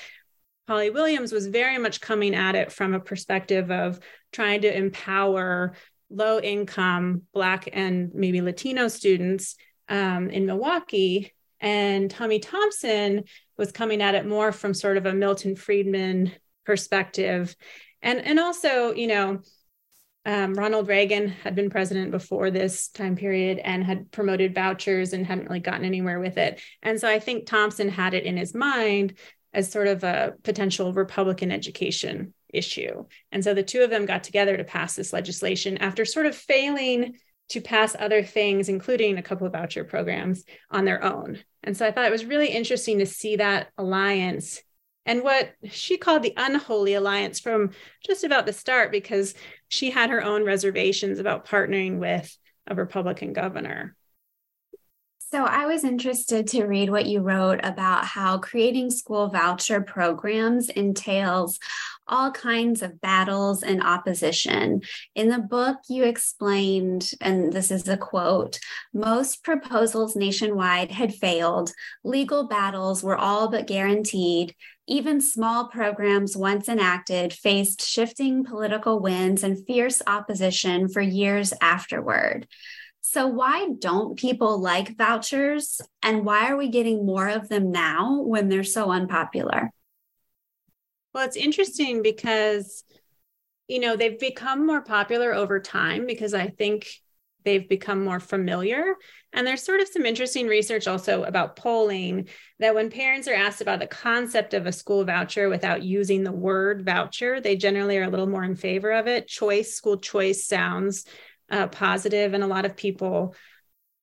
Polly 0.67 0.89
Williams 0.89 1.31
was 1.31 1.47
very 1.47 1.77
much 1.79 2.01
coming 2.01 2.35
at 2.35 2.55
it 2.55 2.71
from 2.71 2.93
a 2.93 2.99
perspective 2.99 3.71
of 3.71 3.99
trying 4.31 4.61
to 4.61 4.75
empower 4.75 5.73
low 6.11 6.39
income 6.39 7.23
Black 7.33 7.69
and 7.73 8.13
maybe 8.13 8.41
Latino 8.41 8.87
students 8.87 9.55
um, 9.87 10.29
in 10.29 10.45
Milwaukee. 10.45 11.33
And 11.59 12.09
Tommy 12.09 12.39
Thompson 12.39 13.23
was 13.57 13.71
coming 13.71 14.01
at 14.01 14.15
it 14.15 14.25
more 14.25 14.51
from 14.51 14.73
sort 14.73 14.97
of 14.97 15.05
a 15.05 15.13
Milton 15.13 15.55
Friedman 15.55 16.31
perspective. 16.65 17.55
And, 18.01 18.19
and 18.19 18.39
also, 18.39 18.93
you 18.93 19.07
know, 19.07 19.41
um, 20.25 20.53
Ronald 20.53 20.87
Reagan 20.87 21.29
had 21.29 21.55
been 21.55 21.69
president 21.69 22.11
before 22.11 22.51
this 22.51 22.89
time 22.89 23.15
period 23.15 23.59
and 23.59 23.83
had 23.83 24.11
promoted 24.11 24.53
vouchers 24.53 25.13
and 25.13 25.25
hadn't 25.25 25.45
really 25.47 25.59
gotten 25.59 25.85
anywhere 25.85 26.19
with 26.19 26.37
it. 26.37 26.61
And 26.83 26.99
so 26.99 27.07
I 27.07 27.19
think 27.19 27.45
Thompson 27.45 27.89
had 27.89 28.13
it 28.13 28.25
in 28.25 28.37
his 28.37 28.53
mind 28.53 29.17
as 29.53 29.71
sort 29.71 29.87
of 29.87 30.03
a 30.03 30.33
potential 30.43 30.93
Republican 30.93 31.51
education 31.51 32.33
issue. 32.53 33.05
And 33.31 33.43
so 33.43 33.53
the 33.53 33.63
two 33.63 33.81
of 33.81 33.89
them 33.89 34.05
got 34.05 34.23
together 34.23 34.57
to 34.57 34.63
pass 34.63 34.95
this 34.95 35.13
legislation 35.13 35.77
after 35.77 36.05
sort 36.05 36.25
of 36.25 36.35
failing 36.35 37.15
to 37.49 37.61
pass 37.61 37.95
other 37.97 38.21
things, 38.21 38.69
including 38.69 39.17
a 39.17 39.23
couple 39.23 39.47
of 39.47 39.53
voucher 39.53 39.83
programs 39.83 40.43
on 40.69 40.85
their 40.85 41.03
own. 41.03 41.39
And 41.63 41.75
so 41.75 41.87
I 41.87 41.91
thought 41.91 42.05
it 42.05 42.11
was 42.11 42.25
really 42.25 42.49
interesting 42.49 42.99
to 42.99 43.05
see 43.05 43.37
that 43.37 43.69
alliance 43.77 44.61
and 45.05 45.23
what 45.23 45.53
she 45.69 45.97
called 45.97 46.23
the 46.23 46.33
unholy 46.37 46.93
alliance 46.93 47.39
from 47.39 47.71
just 48.05 48.23
about 48.23 48.45
the 48.45 48.53
start, 48.53 48.91
because 48.91 49.33
she 49.67 49.91
had 49.91 50.09
her 50.09 50.23
own 50.23 50.43
reservations 50.43 51.19
about 51.19 51.47
partnering 51.47 51.97
with 51.97 52.37
a 52.67 52.75
Republican 52.75 53.33
governor. 53.33 53.95
So, 55.31 55.43
I 55.43 55.67
was 55.67 55.83
interested 55.83 56.47
to 56.47 56.65
read 56.65 56.89
what 56.89 57.05
you 57.05 57.21
wrote 57.21 57.59
about 57.61 58.03
how 58.03 58.39
creating 58.39 58.89
school 58.89 59.27
voucher 59.27 59.79
programs 59.79 60.69
entails 60.69 61.59
all 62.07 62.31
kinds 62.31 62.81
of 62.81 62.99
battles 62.99 63.61
and 63.61 63.83
opposition. 63.83 64.81
In 65.13 65.29
the 65.29 65.37
book, 65.37 65.77
you 65.87 66.03
explained, 66.03 67.11
and 67.21 67.53
this 67.53 67.69
is 67.69 67.87
a 67.87 67.97
quote 67.97 68.59
most 68.91 69.43
proposals 69.43 70.15
nationwide 70.15 70.89
had 70.89 71.13
failed, 71.13 71.71
legal 72.03 72.47
battles 72.47 73.03
were 73.03 73.17
all 73.17 73.49
but 73.49 73.67
guaranteed. 73.67 74.55
Even 74.91 75.21
small 75.21 75.67
programs 75.67 76.35
once 76.35 76.67
enacted 76.67 77.31
faced 77.31 77.85
shifting 77.85 78.43
political 78.43 78.99
winds 78.99 79.43
and 79.43 79.63
fierce 79.67 80.01
opposition 80.07 80.89
for 80.89 80.99
years 80.99 81.53
afterward. 81.61 82.47
So, 83.01 83.27
why 83.27 83.69
don't 83.77 84.17
people 84.17 84.59
like 84.59 84.97
vouchers? 84.97 85.79
And 86.01 86.25
why 86.25 86.49
are 86.49 86.57
we 86.57 86.69
getting 86.69 87.05
more 87.05 87.27
of 87.27 87.49
them 87.49 87.71
now 87.71 88.23
when 88.23 88.49
they're 88.49 88.63
so 88.63 88.89
unpopular? 88.89 89.71
Well, 91.13 91.25
it's 91.25 91.37
interesting 91.37 92.01
because, 92.01 92.83
you 93.67 93.79
know, 93.79 93.95
they've 93.95 94.19
become 94.19 94.65
more 94.65 94.81
popular 94.81 95.35
over 95.35 95.59
time 95.59 96.07
because 96.07 96.33
I 96.33 96.47
think 96.47 96.87
they've 97.45 97.67
become 97.67 98.03
more 98.03 98.19
familiar. 98.19 98.95
And 99.31 99.45
there's 99.45 99.63
sort 99.63 99.79
of 99.79 99.87
some 99.87 100.05
interesting 100.05 100.47
research 100.47 100.87
also 100.87 101.23
about 101.23 101.55
polling 101.55 102.27
that 102.59 102.75
when 102.75 102.89
parents 102.89 103.27
are 103.27 103.33
asked 103.33 103.61
about 103.61 103.79
the 103.79 103.87
concept 103.87 104.53
of 104.53 104.65
a 104.65 104.71
school 104.71 105.05
voucher 105.05 105.49
without 105.49 105.83
using 105.83 106.23
the 106.23 106.31
word 106.31 106.83
voucher, 106.85 107.39
they 107.39 107.55
generally 107.55 107.97
are 107.97 108.03
a 108.03 108.09
little 108.09 108.27
more 108.27 108.43
in 108.43 108.55
favor 108.55 108.91
of 108.91 109.07
it. 109.07 109.27
Choice, 109.27 109.73
school 109.73 109.97
choice 109.97 110.45
sounds 110.45 111.05
uh, 111.51 111.67
positive, 111.67 112.33
and 112.33 112.43
a 112.43 112.47
lot 112.47 112.65
of 112.65 112.75
people 112.75 113.35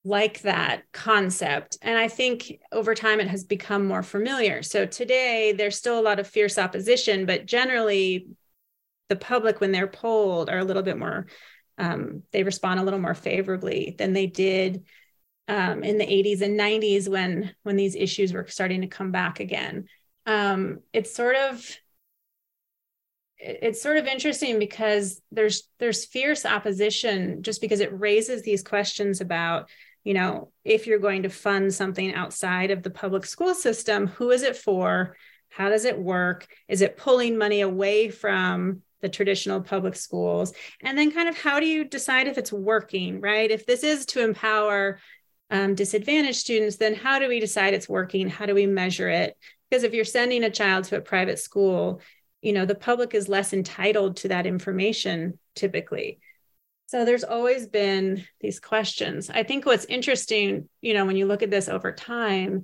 like 0.05 0.41
that 0.43 0.83
concept. 0.93 1.79
And 1.83 1.99
I 1.99 2.07
think 2.07 2.61
over 2.71 2.95
time 2.95 3.19
it 3.19 3.27
has 3.27 3.43
become 3.43 3.87
more 3.87 4.05
familiar. 4.05 4.63
So 4.63 4.87
today 4.87 5.53
there's 5.53 5.77
still 5.77 5.99
a 5.99 6.03
lot 6.03 6.21
of 6.21 6.29
fierce 6.29 6.59
opposition, 6.59 7.27
but 7.27 7.45
generally 7.45 8.29
the 9.09 9.17
public, 9.17 9.61
when 9.61 9.73
they're 9.73 9.89
polled, 9.89 10.49
are 10.49 10.59
a 10.59 10.65
little 10.65 10.85
bit 10.85 10.97
more, 10.97 11.27
um, 11.79 12.23
they 12.33 12.43
respond 12.43 12.81
a 12.81 12.83
little 12.83 12.99
more 12.99 13.15
favorably 13.15 13.95
than 13.99 14.13
they 14.13 14.27
did 14.27 14.85
um, 15.49 15.85
in 15.85 15.99
the 15.99 16.07
80s 16.07 16.43
and 16.43 16.59
90s 16.59 17.09
when 17.09 17.55
when 17.63 17.77
these 17.77 17.95
issues 17.95 18.33
were 18.33 18.47
starting 18.49 18.81
to 18.81 18.87
come 18.87 19.13
back 19.13 19.41
again. 19.41 19.87
Um, 20.27 20.81
it's 20.93 21.15
sort 21.15 21.37
of 21.37 21.65
it's 23.39 23.83
sort 23.83 23.99
of 23.99 24.07
interesting 24.07 24.59
because 24.59 25.21
there's 25.31 25.69
there's 25.79 26.07
fierce 26.07 26.47
opposition 26.47 27.43
just 27.43 27.61
because 27.61 27.81
it 27.81 27.99
raises 27.99 28.43
these 28.43 28.63
questions 28.63 29.21
about 29.21 29.69
you 30.07 30.15
know, 30.15 30.53
if 30.65 30.87
you're 30.87 31.01
going 31.01 31.25
to 31.25 31.29
fund 31.29 31.75
something 31.75 32.15
outside 32.15 32.71
of 32.71 32.85
the 32.85 32.91
public 32.91 33.27
school 33.27 33.55
system, 33.55 34.07
who 34.07 34.31
is 34.31 34.43
it 34.43 34.57
for? 34.57 35.17
How 35.49 35.69
does 35.69 35.85
it 35.85 35.99
work? 35.99 36.47
Is 36.69 36.81
it 36.81 36.97
pulling 36.97 37.37
money 37.37 37.61
away 37.61 38.11
from 38.11 38.83
the 39.01 39.09
traditional 39.09 39.61
public 39.61 39.97
schools? 39.97 40.53
And 40.83 40.97
then, 40.97 41.13
kind 41.13 41.29
of, 41.29 41.37
how 41.37 41.61
do 41.61 41.67
you 41.67 41.85
decide 41.85 42.27
if 42.27 42.39
it's 42.39 42.53
working, 42.53 43.21
right? 43.21 43.51
If 43.51 43.67
this 43.67 43.83
is 43.83 44.07
to 44.07 44.25
empower 44.25 44.99
um, 45.51 45.75
disadvantaged 45.75 46.39
students, 46.39 46.77
then 46.77 46.95
how 46.95 47.19
do 47.19 47.29
we 47.29 47.41
decide 47.41 47.75
it's 47.75 47.89
working? 47.89 48.29
How 48.29 48.47
do 48.47 48.55
we 48.55 48.67
measure 48.67 49.09
it? 49.09 49.37
Because 49.71 49.85
if 49.85 49.95
you're 49.95 50.05
sending 50.05 50.45
a 50.45 50.51
child 50.51 50.85
to 50.85 50.97
a 50.97 51.01
private 51.01 51.39
school, 51.39 52.01
you 52.43 52.53
know, 52.53 52.67
the 52.67 52.75
public 52.75 53.15
is 53.15 53.29
less 53.29 53.53
entitled 53.53 54.19
to 54.19 54.29
that 54.29 54.47
information 54.47 55.39
typically. 55.55 56.21
So 56.87 57.05
there's 57.05 57.25
always 57.25 57.67
been 57.67 58.25
these 58.41 58.61
questions. 58.61 59.29
I 59.29 59.43
think 59.43 59.67
what's 59.67 59.87
interesting, 59.87 60.69
you 60.81 60.95
know, 60.95 61.05
when 61.05 61.17
you 61.17 61.27
look 61.27 61.43
at 61.43 61.51
this 61.51 61.69
over 61.69 61.91
time, 61.91 62.63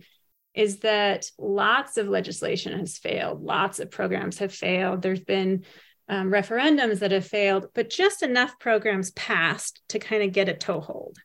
is 0.55 0.81
that 0.81 1.31
lots 1.39 1.97
of 1.97 2.09
legislation 2.09 2.79
has 2.79 2.99
failed, 2.99 3.43
lots 3.43 3.81
of 3.81 3.91
programs 3.91 4.39
have 4.39 4.55
failed. 4.55 5.03
There's 5.03 5.25
been 5.25 5.65
um, 6.09 6.31
referendums 6.31 6.99
that 7.01 7.13
have 7.13 7.27
failed, 7.27 7.69
but 7.75 7.91
just 7.91 8.23
enough 8.23 8.59
programs 8.59 9.11
passed 9.13 9.81
to 9.89 9.99
kind 9.99 10.23
of 10.23 10.33
get 10.33 10.49
a 10.49 10.55
toehold. 10.55 11.17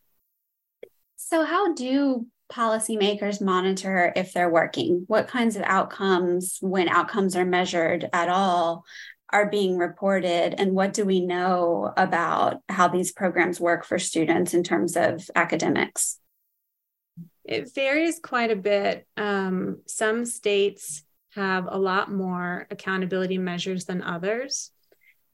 So, 1.16 1.44
how 1.44 1.74
do 1.74 2.28
policymakers 2.52 3.42
monitor 3.42 4.14
if 4.16 4.34
they're 4.34 4.50
working? 4.50 5.04
What 5.08 5.28
kinds 5.28 5.56
of 5.56 5.64
outcomes, 5.64 6.58
when 6.62 6.88
outcomes 6.88 7.36
are 7.36 7.46
measured 7.46 8.08
at 8.14 8.30
all, 8.30 8.86
are 9.32 9.50
being 9.50 9.78
reported 9.78 10.56
and 10.58 10.72
what 10.74 10.94
do 10.94 11.04
we 11.04 11.20
know 11.20 11.92
about 11.98 12.62
how 12.70 12.88
these 12.88 13.12
programs 13.12 13.60
work 13.60 13.84
for 13.84 14.00
students 14.00 14.54
in 14.54 14.64
terms 14.64 14.96
of 14.96 15.30
academics? 15.36 16.20
It 17.44 17.74
varies 17.74 18.20
quite 18.20 18.52
a 18.52 18.56
bit. 18.56 19.06
Um, 19.18 19.82
some 19.86 20.26
states 20.26 21.04
have 21.38 21.68
a 21.70 21.78
lot 21.78 22.12
more 22.12 22.68
accountability 22.70 23.38
measures 23.38 23.86
than 23.86 24.02
others. 24.02 24.72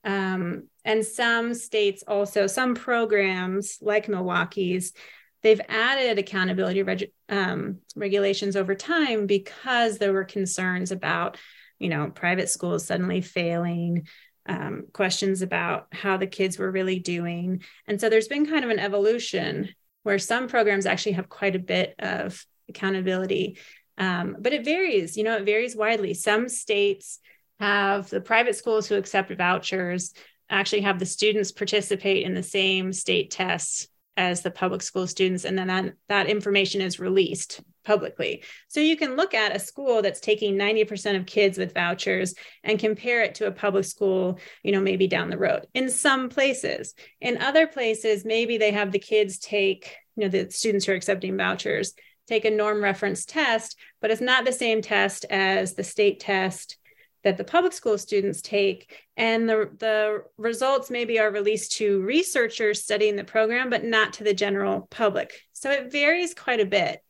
Um, 0.04 0.68
and 0.86 1.06
some 1.06 1.54
states 1.54 2.04
also, 2.08 2.46
some 2.46 2.76
programs 2.76 3.78
like 3.82 4.08
Milwaukee's, 4.08 4.94
they've 5.42 5.62
added 5.70 6.20
accountability 6.20 6.84
reg- 6.84 7.12
um, 7.30 7.80
regulations 7.96 8.56
over 8.56 8.76
time 8.76 9.28
because 9.28 9.98
there 9.98 10.14
were 10.14 10.26
concerns 10.26 10.92
about 10.92 11.38
you 11.84 11.90
know, 11.90 12.10
private 12.10 12.50
schools 12.50 12.86
suddenly 12.86 13.20
failing, 13.20 14.08
um, 14.48 14.86
questions 14.94 15.42
about 15.42 15.88
how 15.92 16.16
the 16.16 16.28
kids 16.28 16.58
were 16.58 16.72
really 16.72 17.00
doing. 17.00 17.62
And 17.88 18.00
so 18.00 18.10
there's 18.10 18.30
been 18.30 18.46
kind 18.46 18.64
of 18.64 18.72
an 18.72 18.80
evolution 18.80 19.70
where 20.04 20.18
some 20.18 20.48
programs 20.48 20.86
actually 20.86 21.14
have 21.14 21.28
quite 21.28 21.58
a 21.58 21.60
bit 21.60 21.96
of 22.00 22.46
accountability. 22.70 23.58
Um, 23.98 24.38
but 24.40 24.54
it 24.54 24.66
varies, 24.66 25.18
you 25.18 25.24
know, 25.24 25.38
it 25.38 25.46
varies 25.46 25.76
widely. 25.76 26.14
Some 26.14 26.50
states 26.50 27.20
have 27.60 28.10
the 28.10 28.22
private 28.22 28.56
schools 28.56 28.88
who 28.88 28.96
accept 28.96 29.32
vouchers 29.32 30.14
actually 30.50 30.82
have 30.82 31.00
the 31.00 31.06
students 31.06 31.52
participate 31.52 32.26
in 32.26 32.34
the 32.34 32.44
same 32.44 32.94
state 32.94 33.32
tests 33.32 33.88
as 34.16 34.42
the 34.42 34.52
public 34.52 34.82
school 34.82 35.08
students 35.08 35.44
and 35.44 35.58
then 35.58 35.68
that, 35.68 35.94
that 36.08 36.28
information 36.28 36.82
is 36.82 37.00
released 37.00 37.62
publicly. 37.84 38.44
So 38.68 38.80
you 38.80 38.96
can 38.96 39.16
look 39.16 39.34
at 39.34 39.56
a 39.56 39.60
school 39.60 40.02
that's 40.02 40.20
taking 40.20 40.56
90% 40.56 41.18
of 41.18 41.26
kids 41.26 41.58
with 41.58 41.74
vouchers 41.74 42.36
and 42.64 42.80
compare 42.80 43.24
it 43.24 43.36
to 43.36 43.48
a 43.48 43.52
public 43.52 43.86
school 43.86 44.40
you 44.64 44.72
know 44.72 44.82
maybe 44.82 45.08
down 45.08 45.30
the 45.30 45.38
road. 45.38 45.66
In 45.74 45.90
some 45.90 46.30
places. 46.30 46.94
In 47.22 47.42
other 47.42 47.66
places 47.66 48.24
maybe 48.24 48.58
they 48.58 48.72
have 48.72 48.92
the 48.92 49.00
kids 49.00 49.40
take 49.40 49.96
you 50.16 50.24
know 50.24 50.30
the 50.30 50.52
students 50.52 50.86
who 50.86 50.92
are 50.92 50.96
accepting 50.96 51.36
vouchers 51.36 51.94
take 52.28 52.46
a 52.46 52.50
norm 52.50 52.84
reference 52.84 53.26
test 53.26 53.78
but 54.02 54.12
it's 54.12 54.22
not 54.22 54.46
the 54.46 54.52
same 54.52 54.82
test 54.82 55.26
as 55.30 55.74
the 55.74 55.84
state 55.84 56.20
test 56.20 56.78
that 57.24 57.38
the 57.38 57.44
public 57.44 57.74
school 57.74 57.98
students 57.98 58.42
take. 58.42 58.94
And 59.16 59.50
the, 59.50 59.70
the 59.80 60.24
results 60.38 60.90
maybe 60.90 61.20
are 61.20 61.32
released 61.32 61.74
to 61.78 62.02
researchers 62.02 62.84
studying 62.84 63.16
the 63.16 63.24
program 63.24 63.70
but 63.70 63.84
not 63.84 64.14
to 64.14 64.24
the 64.24 64.34
general 64.34 64.88
public. 64.92 65.34
So 65.54 65.72
it 65.72 65.92
varies 65.92 66.34
quite 66.34 66.60
a 66.60 66.66
bit. 66.66 67.02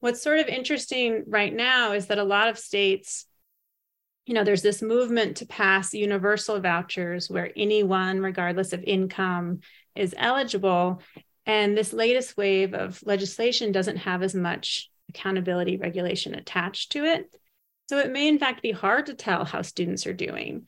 What's 0.00 0.22
sort 0.22 0.38
of 0.38 0.46
interesting 0.46 1.24
right 1.26 1.52
now 1.52 1.92
is 1.92 2.06
that 2.06 2.18
a 2.18 2.24
lot 2.24 2.48
of 2.48 2.58
states 2.58 3.26
you 4.26 4.34
know 4.34 4.42
there's 4.42 4.62
this 4.62 4.82
movement 4.82 5.36
to 5.36 5.46
pass 5.46 5.94
universal 5.94 6.60
vouchers 6.60 7.30
where 7.30 7.52
anyone 7.56 8.18
regardless 8.18 8.72
of 8.72 8.82
income 8.82 9.60
is 9.94 10.16
eligible 10.18 11.00
and 11.46 11.76
this 11.76 11.92
latest 11.92 12.36
wave 12.36 12.74
of 12.74 13.02
legislation 13.04 13.72
doesn't 13.72 13.98
have 13.98 14.22
as 14.22 14.34
much 14.34 14.90
accountability 15.08 15.76
regulation 15.76 16.34
attached 16.34 16.92
to 16.92 17.04
it 17.04 17.30
so 17.88 17.98
it 17.98 18.10
may 18.10 18.28
in 18.28 18.38
fact 18.38 18.62
be 18.62 18.72
hard 18.72 19.06
to 19.06 19.14
tell 19.14 19.44
how 19.44 19.62
students 19.62 20.06
are 20.06 20.12
doing. 20.12 20.66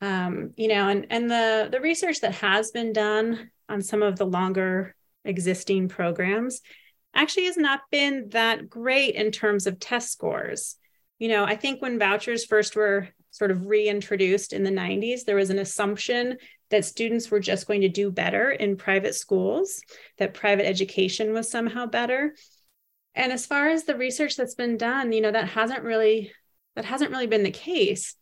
Um, 0.00 0.52
you 0.56 0.68
know, 0.68 0.88
and 0.88 1.06
and 1.10 1.30
the 1.30 1.68
the 1.70 1.80
research 1.80 2.20
that 2.20 2.34
has 2.34 2.70
been 2.70 2.92
done 2.92 3.50
on 3.68 3.82
some 3.82 4.02
of 4.02 4.16
the 4.16 4.26
longer 4.26 4.94
existing 5.24 5.88
programs 5.88 6.60
actually 7.14 7.46
has 7.46 7.56
not 7.56 7.80
been 7.90 8.28
that 8.30 8.68
great 8.68 9.14
in 9.14 9.30
terms 9.30 9.66
of 9.66 9.78
test 9.78 10.12
scores. 10.12 10.76
You 11.18 11.28
know, 11.28 11.44
I 11.44 11.56
think 11.56 11.80
when 11.80 11.98
vouchers 11.98 12.44
first 12.44 12.76
were 12.76 13.08
sort 13.30 13.50
of 13.50 13.66
reintroduced 13.66 14.52
in 14.52 14.64
the 14.64 14.70
90s, 14.70 15.24
there 15.24 15.36
was 15.36 15.50
an 15.50 15.58
assumption 15.58 16.36
that 16.70 16.84
students 16.84 17.30
were 17.30 17.40
just 17.40 17.66
going 17.66 17.82
to 17.82 17.88
do 17.88 18.10
better 18.10 18.50
in 18.50 18.76
private 18.76 19.14
schools, 19.14 19.80
that 20.18 20.34
private 20.34 20.66
education 20.66 21.32
was 21.32 21.50
somehow 21.50 21.86
better. 21.86 22.34
And 23.14 23.32
as 23.32 23.46
far 23.46 23.68
as 23.68 23.84
the 23.84 23.96
research 23.96 24.36
that's 24.36 24.54
been 24.54 24.76
done, 24.76 25.12
you 25.12 25.20
know, 25.20 25.30
that 25.30 25.48
hasn't 25.48 25.82
really 25.82 26.32
that 26.74 26.84
hasn't 26.84 27.10
really 27.10 27.26
been 27.26 27.42
the 27.42 27.50
case. 27.50 28.14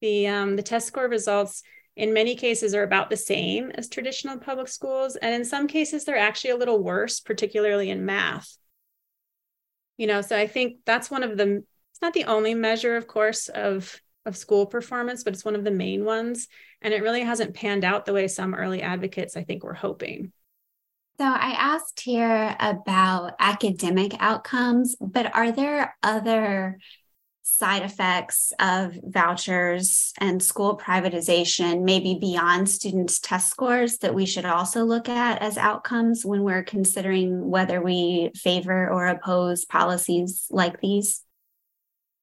The, 0.00 0.26
um, 0.26 0.56
the 0.56 0.62
test 0.62 0.88
score 0.88 1.08
results 1.08 1.62
in 1.96 2.12
many 2.12 2.34
cases 2.34 2.74
are 2.74 2.82
about 2.82 3.08
the 3.08 3.16
same 3.16 3.70
as 3.74 3.88
traditional 3.88 4.38
public 4.38 4.68
schools. 4.68 5.16
And 5.16 5.34
in 5.34 5.44
some 5.44 5.66
cases, 5.66 6.04
they're 6.04 6.16
actually 6.16 6.50
a 6.50 6.56
little 6.56 6.82
worse, 6.82 7.20
particularly 7.20 7.90
in 7.90 8.04
math. 8.04 8.56
You 9.96 10.06
know, 10.06 10.22
so 10.22 10.36
I 10.36 10.46
think 10.46 10.78
that's 10.86 11.10
one 11.10 11.22
of 11.22 11.36
the, 11.36 11.62
not 12.02 12.14
the 12.14 12.24
only 12.24 12.54
measure, 12.54 12.96
of 12.96 13.06
course, 13.06 13.48
of, 13.48 14.00
of 14.26 14.36
school 14.36 14.66
performance, 14.66 15.22
but 15.24 15.34
it's 15.34 15.44
one 15.44 15.54
of 15.54 15.64
the 15.64 15.70
main 15.70 16.04
ones. 16.04 16.48
And 16.82 16.94
it 16.94 17.02
really 17.02 17.22
hasn't 17.22 17.54
panned 17.54 17.84
out 17.84 18.06
the 18.06 18.12
way 18.12 18.28
some 18.28 18.54
early 18.54 18.82
advocates, 18.82 19.36
I 19.36 19.44
think, 19.44 19.64
were 19.64 19.74
hoping. 19.74 20.32
So 21.18 21.26
I 21.26 21.50
asked 21.50 22.00
here 22.00 22.56
about 22.58 23.34
academic 23.38 24.14
outcomes, 24.20 24.96
but 24.98 25.34
are 25.36 25.52
there 25.52 25.94
other 26.02 26.78
side 27.42 27.82
effects 27.82 28.54
of 28.58 28.98
vouchers 29.02 30.14
and 30.18 30.42
school 30.42 30.78
privatization, 30.78 31.82
maybe 31.82 32.16
beyond 32.18 32.70
students' 32.70 33.18
test 33.18 33.50
scores, 33.50 33.98
that 33.98 34.14
we 34.14 34.24
should 34.24 34.46
also 34.46 34.84
look 34.84 35.10
at 35.10 35.42
as 35.42 35.58
outcomes 35.58 36.24
when 36.24 36.42
we're 36.42 36.62
considering 36.62 37.50
whether 37.50 37.82
we 37.82 38.30
favor 38.34 38.88
or 38.88 39.06
oppose 39.06 39.66
policies 39.66 40.46
like 40.50 40.80
these? 40.80 41.22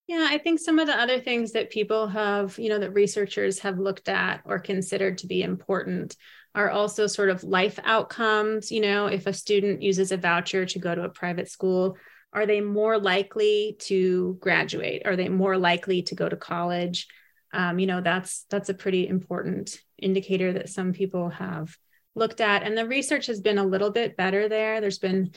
Yeah, 0.08 0.26
I 0.30 0.38
think 0.38 0.60
some 0.60 0.80
of 0.80 0.88
the 0.88 0.98
other 0.98 1.20
things 1.20 1.52
that 1.52 1.70
people 1.70 2.08
have, 2.08 2.58
you 2.58 2.70
know, 2.70 2.80
that 2.80 2.94
researchers 2.94 3.60
have 3.60 3.78
looked 3.78 4.08
at 4.08 4.42
or 4.46 4.58
considered 4.58 5.18
to 5.20 5.28
be 5.28 5.44
important 5.44 6.16
are 6.56 6.70
also 6.70 7.08
sort 7.08 7.30
of 7.30 7.44
life 7.44 7.78
outcomes. 7.84 8.72
You 8.72 8.82
know, 8.82 9.08
if 9.08 9.28
a 9.28 9.34
student 9.34 9.82
uses 9.82 10.14
a 10.14 10.18
voucher 10.18 10.66
to 10.66 10.80
go 10.80 10.96
to 10.96 11.04
a 11.04 11.10
private 11.10 11.52
school, 11.52 11.98
are 12.32 12.46
they 12.46 12.62
more 12.62 12.98
likely 12.98 13.76
to 13.80 14.38
graduate? 14.40 15.02
Are 15.06 15.18
they 15.18 15.28
more 15.28 15.58
likely 15.58 16.04
to 16.04 16.16
go 16.16 16.30
to 16.30 16.38
college? 16.38 17.08
Um, 17.54 17.80
you 17.80 17.88
know 17.88 18.02
that's 18.02 18.46
that's 18.50 18.70
a 18.70 18.74
pretty 18.74 19.08
important 19.08 19.80
indicator 19.98 20.54
that 20.54 20.70
some 20.70 20.94
people 20.94 21.30
have 21.30 21.76
looked 22.16 22.42
at. 22.42 22.64
And 22.64 22.78
the 22.78 22.88
research 22.88 23.28
has 23.28 23.42
been 23.42 23.58
a 23.58 23.66
little 23.66 23.92
bit 23.92 24.18
better 24.18 24.50
there. 24.50 24.80
There's 24.82 25.00
been 25.00 25.32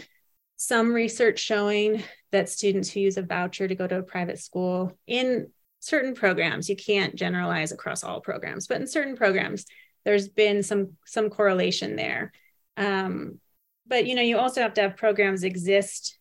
some 0.62 0.92
research 0.92 1.38
showing 1.38 2.02
that 2.32 2.48
students 2.48 2.90
who 2.90 3.00
use 3.00 3.16
a 3.16 3.22
voucher 3.22 3.66
to 3.66 3.74
go 3.74 3.86
to 3.86 3.98
a 3.98 4.02
private 4.02 4.38
school 4.38 4.92
in 5.06 5.48
certain 5.80 6.14
programs 6.14 6.68
you 6.68 6.76
can't 6.76 7.14
generalize 7.14 7.72
across 7.72 8.04
all 8.04 8.20
programs 8.20 8.66
but 8.66 8.80
in 8.80 8.86
certain 8.86 9.16
programs 9.16 9.64
there's 10.04 10.28
been 10.28 10.62
some 10.62 10.96
some 11.06 11.30
correlation 11.30 11.96
there 11.96 12.32
um, 12.76 13.38
but 13.86 14.06
you 14.06 14.14
know, 14.14 14.22
you 14.22 14.38
also 14.38 14.62
have 14.62 14.74
to 14.74 14.80
have 14.80 14.96
programs 14.96 15.44
exist 15.44 16.18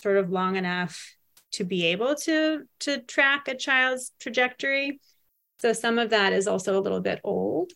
sort 0.00 0.18
of 0.18 0.30
long 0.30 0.56
enough 0.56 1.14
to 1.52 1.64
be 1.64 1.86
able 1.86 2.14
to 2.14 2.62
to 2.80 3.00
track 3.02 3.48
a 3.48 3.56
child's 3.56 4.12
trajectory. 4.20 5.00
So 5.58 5.72
some 5.72 5.98
of 5.98 6.10
that 6.10 6.32
is 6.32 6.46
also 6.46 6.78
a 6.78 6.82
little 6.82 7.00
bit 7.00 7.20
old. 7.24 7.72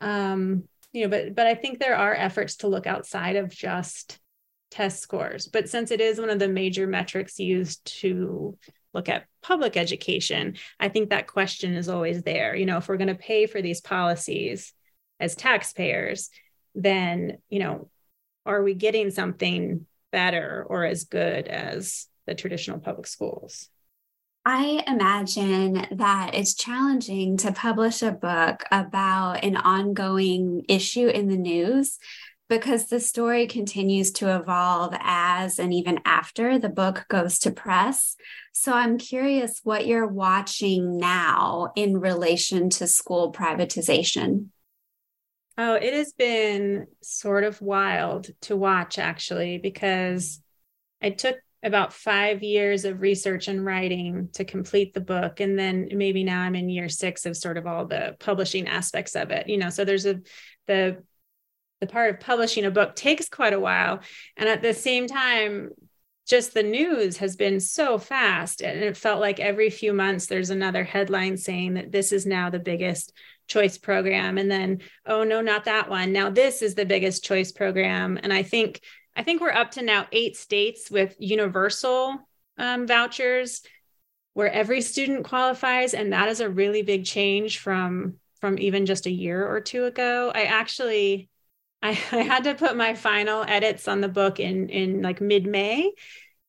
Um, 0.00 0.64
you 0.92 1.04
know, 1.04 1.08
but 1.08 1.34
but 1.34 1.46
I 1.46 1.54
think 1.54 1.78
there 1.78 1.96
are 1.96 2.14
efforts 2.14 2.56
to 2.56 2.68
look 2.68 2.86
outside 2.86 3.36
of 3.36 3.50
just 3.50 4.18
test 4.70 5.00
scores. 5.00 5.46
But 5.46 5.68
since 5.68 5.90
it 5.90 6.00
is 6.00 6.20
one 6.20 6.30
of 6.30 6.38
the 6.38 6.48
major 6.48 6.86
metrics 6.86 7.38
used 7.38 7.84
to 8.00 8.56
look 8.92 9.08
at 9.08 9.26
public 9.42 9.76
education, 9.76 10.56
I 10.78 10.88
think 10.88 11.10
that 11.10 11.26
question 11.26 11.74
is 11.74 11.88
always 11.88 12.22
there. 12.22 12.54
You 12.54 12.66
know, 12.66 12.78
if 12.78 12.88
we're 12.88 12.96
going 12.96 13.08
to 13.08 13.14
pay 13.14 13.46
for 13.46 13.62
these 13.62 13.80
policies 13.80 14.72
as 15.18 15.34
taxpayers, 15.34 16.30
then, 16.74 17.38
you 17.48 17.58
know, 17.58 17.90
are 18.46 18.62
we 18.62 18.74
getting 18.74 19.10
something 19.10 19.86
better 20.12 20.64
or 20.68 20.84
as 20.84 21.04
good 21.04 21.46
as 21.46 22.06
the 22.26 22.34
traditional 22.34 22.78
public 22.78 23.06
schools? 23.06 23.68
I 24.46 24.82
imagine 24.86 25.86
that 25.92 26.34
it's 26.34 26.54
challenging 26.54 27.36
to 27.38 27.52
publish 27.52 28.00
a 28.00 28.10
book 28.10 28.64
about 28.72 29.44
an 29.44 29.56
ongoing 29.56 30.64
issue 30.66 31.08
in 31.08 31.28
the 31.28 31.36
news 31.36 31.98
because 32.50 32.88
the 32.88 32.98
story 32.98 33.46
continues 33.46 34.10
to 34.10 34.36
evolve 34.36 34.92
as 34.98 35.60
and 35.60 35.72
even 35.72 36.00
after 36.04 36.58
the 36.58 36.68
book 36.68 37.06
goes 37.08 37.38
to 37.38 37.52
press. 37.52 38.16
So 38.52 38.72
I'm 38.72 38.98
curious 38.98 39.60
what 39.62 39.86
you're 39.86 40.06
watching 40.06 40.98
now 40.98 41.72
in 41.76 41.98
relation 41.98 42.68
to 42.70 42.88
school 42.88 43.32
privatization. 43.32 44.48
Oh, 45.56 45.74
it 45.74 45.94
has 45.94 46.12
been 46.12 46.88
sort 47.02 47.44
of 47.44 47.62
wild 47.62 48.28
to 48.42 48.56
watch 48.56 48.98
actually, 48.98 49.58
because 49.58 50.42
I 51.00 51.10
took 51.10 51.36
about 51.62 51.92
five 51.92 52.42
years 52.42 52.84
of 52.84 53.00
research 53.00 53.46
and 53.46 53.64
writing 53.64 54.28
to 54.32 54.44
complete 54.44 54.92
the 54.92 55.00
book. 55.00 55.38
And 55.38 55.56
then 55.56 55.88
maybe 55.92 56.24
now 56.24 56.40
I'm 56.40 56.56
in 56.56 56.68
year 56.68 56.88
six 56.88 57.26
of 57.26 57.36
sort 57.36 57.58
of 57.58 57.66
all 57.66 57.86
the 57.86 58.16
publishing 58.18 58.66
aspects 58.66 59.14
of 59.14 59.30
it. 59.30 59.48
You 59.48 59.58
know, 59.58 59.70
so 59.70 59.84
there's 59.84 60.06
a 60.06 60.20
the 60.66 61.04
the 61.80 61.86
part 61.86 62.10
of 62.10 62.20
publishing 62.20 62.64
a 62.64 62.70
book 62.70 62.94
takes 62.94 63.28
quite 63.28 63.52
a 63.52 63.60
while. 63.60 64.00
And 64.36 64.48
at 64.48 64.62
the 64.62 64.74
same 64.74 65.06
time, 65.06 65.70
just 66.26 66.54
the 66.54 66.62
news 66.62 67.16
has 67.16 67.36
been 67.36 67.58
so 67.58 67.98
fast. 67.98 68.62
And 68.62 68.80
it 68.82 68.96
felt 68.96 69.20
like 69.20 69.40
every 69.40 69.70
few 69.70 69.92
months 69.92 70.26
there's 70.26 70.50
another 70.50 70.84
headline 70.84 71.36
saying 71.36 71.74
that 71.74 71.90
this 71.90 72.12
is 72.12 72.26
now 72.26 72.50
the 72.50 72.58
biggest 72.58 73.12
choice 73.48 73.78
program. 73.78 74.38
And 74.38 74.50
then, 74.50 74.80
oh 75.06 75.24
no, 75.24 75.40
not 75.40 75.64
that 75.64 75.90
one. 75.90 76.12
Now 76.12 76.30
this 76.30 76.62
is 76.62 76.74
the 76.74 76.86
biggest 76.86 77.24
choice 77.24 77.50
program. 77.50 78.18
And 78.22 78.32
I 78.32 78.42
think 78.42 78.80
I 79.16 79.24
think 79.24 79.40
we're 79.40 79.50
up 79.50 79.72
to 79.72 79.82
now 79.82 80.06
eight 80.12 80.36
states 80.36 80.88
with 80.90 81.16
universal 81.18 82.16
um, 82.58 82.86
vouchers 82.86 83.62
where 84.34 84.52
every 84.52 84.82
student 84.82 85.24
qualifies. 85.24 85.94
And 85.94 86.12
that 86.12 86.28
is 86.28 86.40
a 86.40 86.48
really 86.48 86.82
big 86.82 87.04
change 87.04 87.58
from 87.58 88.14
from 88.40 88.58
even 88.58 88.86
just 88.86 89.06
a 89.06 89.10
year 89.10 89.46
or 89.46 89.60
two 89.60 89.84
ago. 89.84 90.30
I 90.34 90.44
actually 90.44 91.29
I, 91.82 91.90
I 92.12 92.22
had 92.22 92.44
to 92.44 92.54
put 92.54 92.76
my 92.76 92.94
final 92.94 93.44
edits 93.46 93.88
on 93.88 94.00
the 94.00 94.08
book 94.08 94.40
in 94.40 94.68
in 94.68 95.02
like 95.02 95.20
mid-May. 95.20 95.92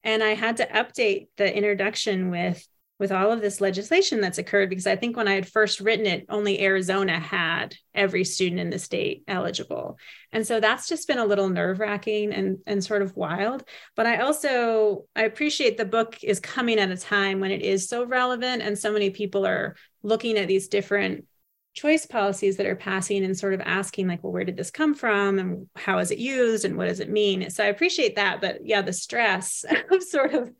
And 0.03 0.23
I 0.23 0.33
had 0.33 0.57
to 0.57 0.65
update 0.65 1.27
the 1.37 1.55
introduction 1.55 2.31
with 2.31 2.65
with 3.01 3.11
all 3.11 3.31
of 3.31 3.41
this 3.41 3.59
legislation 3.59 4.21
that's 4.21 4.37
occurred 4.37 4.69
because 4.69 4.85
I 4.85 4.95
think 4.95 5.17
when 5.17 5.27
I 5.27 5.33
had 5.33 5.49
first 5.49 5.79
written 5.79 6.05
it, 6.05 6.27
only 6.29 6.61
Arizona 6.61 7.19
had 7.19 7.73
every 7.95 8.23
student 8.23 8.61
in 8.61 8.69
the 8.69 8.77
state 8.77 9.23
eligible. 9.27 9.97
And 10.31 10.45
so 10.45 10.59
that's 10.59 10.87
just 10.87 11.07
been 11.07 11.17
a 11.17 11.25
little 11.25 11.49
nerve-wracking 11.49 12.31
and, 12.31 12.59
and 12.67 12.83
sort 12.83 13.01
of 13.01 13.17
wild. 13.17 13.63
But 13.95 14.05
I 14.05 14.17
also 14.17 15.05
I 15.15 15.23
appreciate 15.23 15.77
the 15.77 15.85
book 15.85 16.23
is 16.23 16.39
coming 16.39 16.77
at 16.77 16.91
a 16.91 16.97
time 16.97 17.39
when 17.39 17.49
it 17.49 17.63
is 17.63 17.89
so 17.89 18.05
relevant 18.05 18.61
and 18.61 18.77
so 18.77 18.93
many 18.93 19.09
people 19.09 19.47
are 19.47 19.75
looking 20.03 20.37
at 20.37 20.47
these 20.47 20.67
different 20.67 21.25
choice 21.73 22.05
policies 22.05 22.57
that 22.57 22.65
are 22.65 22.75
passing 22.75 23.23
and 23.23 23.37
sort 23.37 23.53
of 23.53 23.61
asking 23.61 24.07
like 24.07 24.23
well 24.23 24.33
where 24.33 24.43
did 24.43 24.57
this 24.57 24.71
come 24.71 24.93
from 24.93 25.39
and 25.39 25.67
how 25.75 25.99
is 25.99 26.11
it 26.11 26.17
used 26.17 26.65
and 26.65 26.77
what 26.77 26.87
does 26.87 26.99
it 26.99 27.09
mean? 27.09 27.49
So 27.49 27.63
i 27.63 27.67
appreciate 27.67 28.15
that 28.15 28.41
but 28.41 28.65
yeah 28.65 28.81
the 28.81 28.93
stress 28.93 29.63
of 29.91 30.03
sort 30.03 30.33
of 30.33 30.51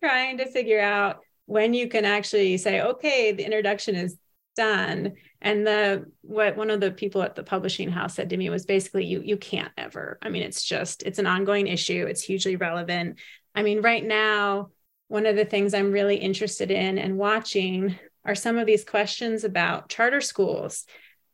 trying 0.00 0.38
to 0.38 0.50
figure 0.50 0.80
out 0.80 1.20
when 1.46 1.74
you 1.74 1.88
can 1.88 2.04
actually 2.04 2.56
say 2.56 2.80
okay 2.80 3.32
the 3.32 3.44
introduction 3.44 3.94
is 3.94 4.16
done. 4.54 5.14
And 5.40 5.66
the 5.66 6.06
what 6.22 6.56
one 6.56 6.70
of 6.70 6.80
the 6.80 6.90
people 6.90 7.22
at 7.22 7.34
the 7.34 7.42
publishing 7.42 7.90
house 7.90 8.14
said 8.14 8.30
to 8.30 8.36
me 8.36 8.50
was 8.50 8.64
basically 8.64 9.04
you 9.04 9.20
you 9.22 9.36
can't 9.36 9.72
ever. 9.76 10.18
I 10.22 10.30
mean 10.30 10.42
it's 10.42 10.62
just 10.62 11.02
it's 11.02 11.18
an 11.18 11.26
ongoing 11.26 11.66
issue. 11.66 12.06
It's 12.08 12.22
hugely 12.22 12.56
relevant. 12.56 13.18
I 13.54 13.62
mean 13.62 13.82
right 13.82 14.04
now 14.04 14.70
one 15.08 15.26
of 15.26 15.36
the 15.36 15.44
things 15.44 15.74
i'm 15.74 15.92
really 15.92 16.16
interested 16.16 16.70
in 16.70 16.98
and 16.98 17.18
watching 17.18 17.96
are 18.24 18.34
some 18.34 18.58
of 18.58 18.66
these 18.66 18.84
questions 18.84 19.44
about 19.44 19.88
charter 19.88 20.20
schools, 20.20 20.84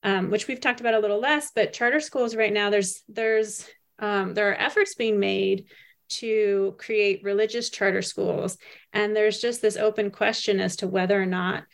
um, 0.03 0.31
which 0.31 0.49
we've 0.49 0.61
talked 0.61 0.81
about 0.81 0.95
a 0.95 0.99
little 0.99 1.21
less. 1.21 1.51
But 1.55 1.73
charter 1.73 2.01
schools 2.01 2.35
right 2.35 2.53
now, 2.53 2.71
there's 2.71 3.03
there's 3.09 3.69
um, 3.99 4.35
there 4.35 4.51
are 4.51 4.61
efforts 4.61 4.95
being 4.95 5.21
made 5.21 5.67
to 6.09 6.75
create 6.79 7.23
religious 7.23 7.71
charter 7.71 8.03
schools, 8.03 8.59
and 8.93 9.15
there's 9.15 9.41
just 9.41 9.63
this 9.63 9.77
open 9.77 10.11
question 10.11 10.61
as 10.61 10.77
to 10.77 10.89
whether 10.89 11.21
or 11.21 11.27
not 11.27 11.65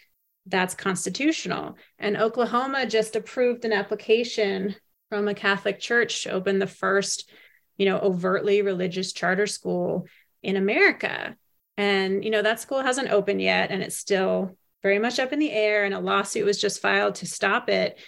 that's 0.47 0.75
constitutional. 0.75 1.77
And 1.99 2.17
Oklahoma 2.17 2.87
just 2.87 3.17
approved 3.17 3.65
an 3.65 3.73
application 3.73 4.77
from 5.09 5.29
a 5.29 5.35
Catholic 5.35 5.81
church 5.81 6.23
to 6.23 6.31
open 6.31 6.59
the 6.59 6.67
first, 6.67 7.31
you 7.77 7.87
know, 7.87 7.99
overtly 7.99 8.63
religious 8.63 9.13
charter 9.13 9.47
school 9.47 10.07
in 10.43 10.57
America. 10.57 11.37
And 11.77 12.25
you 12.25 12.31
know 12.31 12.43
that 12.43 12.61
school 12.61 12.83
hasn't 12.83 13.11
opened 13.11 13.43
yet, 13.43 13.71
and 13.71 13.83
it's 13.83 13.97
still 13.97 14.57
very 14.83 14.99
much 14.99 15.19
up 15.19 15.33
in 15.33 15.39
the 15.39 15.53
air, 15.53 15.85
and 15.85 15.95
a 15.95 16.01
lawsuit 16.01 16.45
was 16.45 16.61
just 16.61 16.83
filed 16.83 17.17
to 17.17 17.27
stop 17.27 17.69
it. 17.69 17.99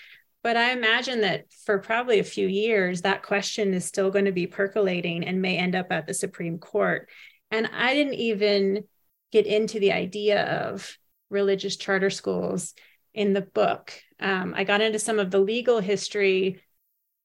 But 0.42 0.56
I 0.56 0.72
imagine 0.72 1.22
that 1.22 1.44
for 1.66 1.78
probably 1.78 2.20
a 2.20 2.24
few 2.24 2.46
years, 2.46 3.02
that 3.02 3.22
question 3.22 3.74
is 3.74 3.84
still 3.84 4.10
going 4.10 4.26
to 4.26 4.32
be 4.32 4.46
percolating 4.46 5.24
and 5.24 5.42
may 5.42 5.56
end 5.56 5.74
up 5.74 5.88
at 5.90 6.06
the 6.06 6.14
Supreme 6.14 6.58
Court. 6.58 7.08
And 7.50 7.68
I 7.72 7.94
didn't 7.94 8.14
even 8.14 8.84
get 9.32 9.46
into 9.46 9.80
the 9.80 9.92
idea 9.92 10.42
of 10.42 10.96
religious 11.30 11.76
charter 11.76 12.10
schools 12.10 12.74
in 13.14 13.32
the 13.32 13.42
book. 13.42 13.92
Um, 14.20 14.54
I 14.56 14.64
got 14.64 14.80
into 14.80 14.98
some 14.98 15.18
of 15.18 15.30
the 15.30 15.40
legal 15.40 15.80
history 15.80 16.62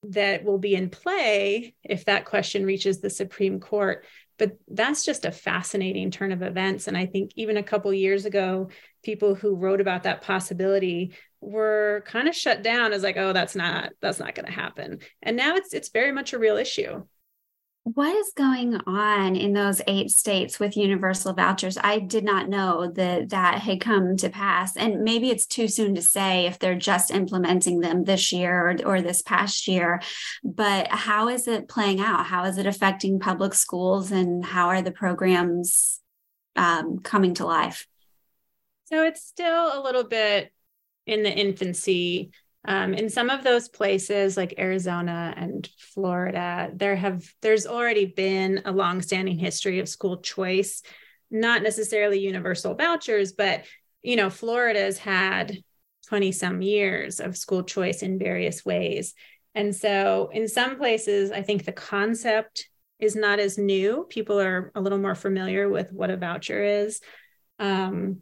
that 0.03 0.43
will 0.43 0.58
be 0.58 0.75
in 0.75 0.89
play 0.89 1.75
if 1.84 2.06
that 2.06 2.25
question 2.25 2.65
reaches 2.65 2.99
the 2.99 3.10
Supreme 3.10 3.60
Court. 3.60 4.06
But 4.37 4.57
that's 4.67 5.05
just 5.05 5.25
a 5.25 5.31
fascinating 5.31 6.11
turn 6.11 6.31
of 6.31 6.41
events. 6.41 6.87
And 6.87 6.97
I 6.97 7.05
think 7.05 7.31
even 7.35 7.57
a 7.57 7.63
couple 7.63 7.93
years 7.93 8.25
ago, 8.25 8.69
people 9.03 9.35
who 9.35 9.55
wrote 9.55 9.81
about 9.81 10.03
that 10.03 10.21
possibility 10.21 11.13
were 11.39 12.03
kind 12.07 12.27
of 12.27 12.35
shut 12.35 12.63
down 12.63 12.93
as 12.93 13.03
like, 13.03 13.17
oh, 13.17 13.33
that's 13.33 13.55
not 13.55 13.91
that's 14.01 14.19
not 14.19 14.35
going 14.35 14.45
to 14.45 14.51
happen. 14.51 14.99
And 15.21 15.37
now 15.37 15.55
it's 15.55 15.73
it's 15.73 15.89
very 15.89 16.11
much 16.11 16.33
a 16.33 16.39
real 16.39 16.57
issue. 16.57 17.03
What 17.85 18.15
is 18.15 18.31
going 18.33 18.75
on 18.87 19.35
in 19.35 19.51
those 19.51 19.81
eight 19.87 20.09
states 20.09 20.57
with 20.57 20.77
universal 20.77 21.33
vouchers? 21.33 21.77
I 21.77 21.99
did 21.99 22.23
not 22.23 22.47
know 22.47 22.89
that 22.89 23.29
that 23.29 23.59
had 23.59 23.81
come 23.81 24.15
to 24.17 24.29
pass. 24.29 24.77
And 24.77 25.01
maybe 25.03 25.29
it's 25.29 25.45
too 25.45 25.67
soon 25.67 25.95
to 25.95 26.01
say 26.01 26.45
if 26.45 26.59
they're 26.59 26.75
just 26.75 27.11
implementing 27.11 27.81
them 27.81 28.05
this 28.05 28.31
year 28.31 28.69
or, 28.69 28.85
or 28.85 29.01
this 29.01 29.21
past 29.21 29.67
year. 29.67 30.01
But 30.45 30.87
how 30.87 31.27
is 31.27 31.45
it 31.45 31.67
playing 31.67 31.99
out? 31.99 32.25
How 32.25 32.45
is 32.45 32.57
it 32.57 32.65
affecting 32.65 33.19
public 33.19 33.53
schools 33.53 34.11
and 34.11 34.45
how 34.45 34.67
are 34.67 34.81
the 34.81 34.91
programs 34.91 35.99
um, 36.55 36.99
coming 36.99 37.33
to 37.35 37.45
life? 37.45 37.85
So 38.85 39.03
it's 39.03 39.25
still 39.25 39.77
a 39.77 39.83
little 39.83 40.05
bit 40.05 40.53
in 41.05 41.23
the 41.23 41.31
infancy. 41.31 42.31
Um, 42.65 42.93
in 42.93 43.10
some 43.10 43.30
of 43.30 43.43
those 43.43 43.67
places 43.67 44.38
like 44.38 44.56
Arizona 44.58 45.34
and 45.36 45.67
Florida, 45.78 46.71
there 46.73 46.95
have 46.95 47.26
there's 47.41 47.67
already 47.67 48.06
been 48.06 48.62
a 48.65 48.71
longstanding 48.71 49.38
history 49.38 49.80
of 49.80 49.89
school 49.89 50.17
choice, 50.17 50.82
not 51.30 51.62
necessarily 51.62 52.19
universal 52.19 52.73
vouchers, 52.76 53.34
but 53.34 53.65
you 54.02 54.15
know, 54.15 54.30
Florida's 54.30 54.97
had 54.97 55.58
20 56.08 56.32
some 56.32 56.62
years 56.62 57.19
of 57.19 57.38
school 57.38 57.63
choice 57.63 58.02
in 58.02 58.19
various 58.19 58.65
ways. 58.65 59.13
And 59.56 59.76
so 59.76 60.30
in 60.34 60.47
some 60.47 60.78
places, 60.78 61.32
I 61.32 61.41
think 61.41 61.65
the 61.65 61.71
concept 61.71 62.69
is 62.99 63.15
not 63.15 63.39
as 63.39 63.58
new. 63.58 64.06
People 64.10 64.39
are 64.39 64.71
a 64.76 64.82
little 64.82 64.97
more 64.97 65.15
familiar 65.15 65.69
with 65.69 65.91
what 65.91 66.10
a 66.10 66.17
voucher 66.17 66.63
is. 66.63 67.02
Um, 67.60 68.21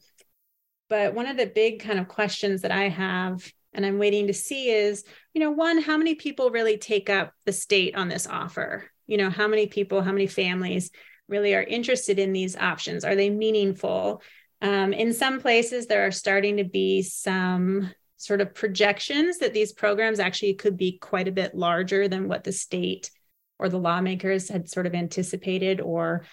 but 0.90 1.14
one 1.14 1.28
of 1.28 1.38
the 1.38 1.46
big 1.46 1.82
kind 1.82 2.00
of 2.00 2.08
questions 2.08 2.64
that 2.64 2.72
I 2.72 2.90
have 2.90 3.50
and 3.74 3.86
I'm 3.86 4.00
waiting 4.00 4.28
to 4.28 4.34
see 4.34 4.70
is, 4.70 5.04
you 5.34 5.42
know, 5.42 5.52
one, 5.52 5.82
how 5.82 5.98
many 5.98 6.16
people 6.16 6.52
really 6.52 6.78
take 6.78 7.10
up 7.10 7.34
the 7.46 7.54
state 7.54 7.96
on 7.96 8.10
this 8.10 8.28
offer? 8.28 8.90
You 9.08 9.18
know, 9.18 9.30
how 9.30 9.48
many 9.48 9.68
people, 9.68 10.02
how 10.02 10.12
many 10.12 10.28
families 10.28 10.92
really 11.28 11.56
are 11.56 11.64
interested 11.64 12.20
in 12.20 12.34
these 12.34 12.58
options? 12.58 13.06
Are 13.06 13.16
they 13.16 13.30
meaningful? 13.30 14.22
Um, 14.62 14.94
in 14.94 15.14
some 15.14 15.40
places, 15.40 15.88
there 15.88 16.06
are 16.06 16.12
starting 16.12 16.58
to 16.58 16.64
be 16.64 17.02
some 17.02 17.92
sort 18.18 18.42
of 18.42 18.54
projections 18.54 19.40
that 19.40 19.54
these 19.54 19.74
programs 19.74 20.20
actually 20.20 20.54
could 20.54 20.78
be 20.78 21.00
quite 21.00 21.28
a 21.28 21.32
bit 21.32 21.56
larger 21.56 22.08
than 22.08 22.28
what 22.28 22.44
the 22.44 22.52
state 22.52 23.10
or 23.58 23.70
the 23.70 23.80
lawmakers 23.80 24.50
had 24.50 24.70
sort 24.70 24.86
of 24.86 24.94
anticipated 24.94 25.82
or 25.82 26.26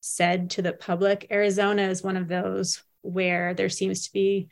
said 0.00 0.50
to 0.50 0.62
the 0.62 0.72
public. 0.72 1.26
Arizona 1.30 1.82
is 1.88 2.02
one 2.02 2.16
of 2.16 2.28
those 2.28 2.82
where 3.02 3.54
there 3.54 3.68
seems 3.68 4.06
to 4.06 4.12
be 4.12 4.48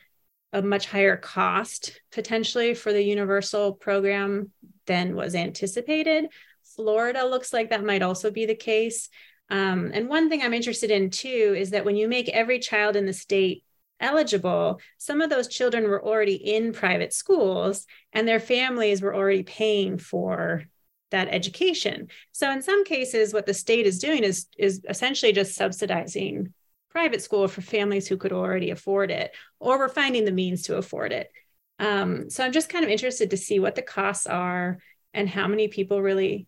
a 0.53 0.63
much 0.63 0.87
higher 0.87 1.17
cost 1.17 2.01
potentially 2.13 2.75
for 2.75 2.93
the 2.93 3.03
universal 3.03 3.73
program 3.73 4.51
than 4.87 5.17
was 5.17 5.35
anticipated. 5.35 6.29
Florida 6.77 7.25
looks 7.25 7.53
like 7.53 7.71
that 7.71 7.85
might 7.85 8.03
also 8.03 8.31
be 8.31 8.47
the 8.47 8.55
case. 8.55 9.09
Um, 9.51 9.91
and 9.93 10.09
one 10.09 10.29
thing 10.29 10.43
I'm 10.43 10.55
interested 10.55 10.91
in 10.91 11.11
too 11.11 11.55
is 11.57 11.71
that 11.71 11.85
when 11.85 11.97
you 11.97 12.09
make 12.09 12.29
every 12.29 12.59
child 12.59 12.97
in 12.97 13.07
the 13.07 13.13
state 13.13 13.65
eligible, 14.01 14.81
some 14.99 15.21
of 15.21 15.31
those 15.31 15.49
children 15.49 15.85
were 15.85 16.05
already 16.05 16.35
in 16.35 16.73
private 16.73 17.13
schools 17.13 17.87
and 18.13 18.27
their 18.27 18.41
families 18.41 19.01
were 19.01 19.15
already 19.15 19.43
paying 19.43 19.99
for 19.99 20.65
that 21.11 21.29
education. 21.29 22.09
So 22.33 22.51
in 22.51 22.63
some 22.63 22.85
cases, 22.85 23.33
what 23.33 23.47
the 23.47 23.55
state 23.55 23.87
is 23.87 23.99
doing 23.99 24.25
is, 24.25 24.47
is 24.59 24.81
essentially 24.89 25.33
just 25.33 25.55
subsidizing 25.55 26.53
private 26.93 27.23
school 27.23 27.49
for 27.49 27.63
families 27.63 28.07
who 28.07 28.17
could 28.17 28.33
already 28.33 28.71
afford 28.71 29.11
it 29.11 29.35
or 29.59 29.79
were 29.79 29.89
finding 29.89 30.25
the 30.25 30.33
means 30.33 30.63
to 30.63 30.77
afford 30.77 31.13
it. 31.13 31.31
Um, 31.79 32.31
so 32.31 32.45
I'm 32.45 32.53
just 32.53 32.69
kind 32.69 32.85
of 32.85 32.91
interested 32.91 33.31
to 33.31 33.37
see 33.37 33.59
what 33.59 33.75
the 33.75 33.83
costs 33.83 34.27
are 34.27 34.79
and 35.15 35.29
how 35.29 35.49
many 35.49 35.69
people 35.69 36.01
really 36.03 36.47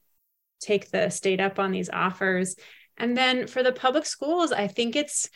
take 0.61 0.91
the 0.91 1.11
state 1.11 1.41
up 1.41 1.59
on 1.59 1.73
these 1.73 1.91
offers. 1.91 2.57
And 2.97 3.17
then 3.17 3.47
for 3.47 3.63
the 3.63 3.73
public 3.73 4.07
schools, 4.07 4.53
I 4.53 4.69
think 4.69 4.97
it's 4.97 5.29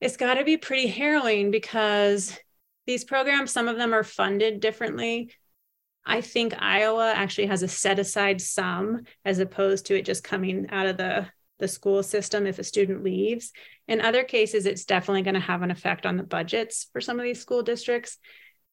it's 0.00 0.16
got 0.16 0.34
to 0.34 0.44
be 0.44 0.56
pretty 0.56 0.86
harrowing 0.86 1.50
because 1.50 2.38
these 2.86 3.04
programs, 3.04 3.50
some 3.50 3.68
of 3.68 3.76
them 3.76 3.92
are 3.92 4.04
funded 4.04 4.60
differently. 4.60 5.32
I 6.06 6.20
think 6.20 6.54
Iowa 6.56 7.12
actually 7.14 7.48
has 7.48 7.62
a 7.62 7.68
set 7.68 7.98
aside 7.98 8.40
sum 8.40 9.02
as 9.24 9.40
opposed 9.40 9.86
to 9.86 9.98
it 9.98 10.06
just 10.06 10.24
coming 10.24 10.68
out 10.70 10.86
of 10.86 10.96
the, 10.96 11.26
the 11.58 11.68
school 11.68 12.02
system 12.02 12.46
if 12.46 12.58
a 12.58 12.64
student 12.64 13.02
leaves. 13.02 13.52
In 13.86 14.00
other 14.00 14.24
cases, 14.24 14.66
it's 14.66 14.84
definitely 14.84 15.22
going 15.22 15.34
to 15.34 15.40
have 15.40 15.62
an 15.62 15.70
effect 15.70 16.06
on 16.06 16.16
the 16.16 16.22
budgets 16.22 16.88
for 16.92 17.00
some 17.00 17.18
of 17.18 17.24
these 17.24 17.40
school 17.40 17.62
districts. 17.62 18.18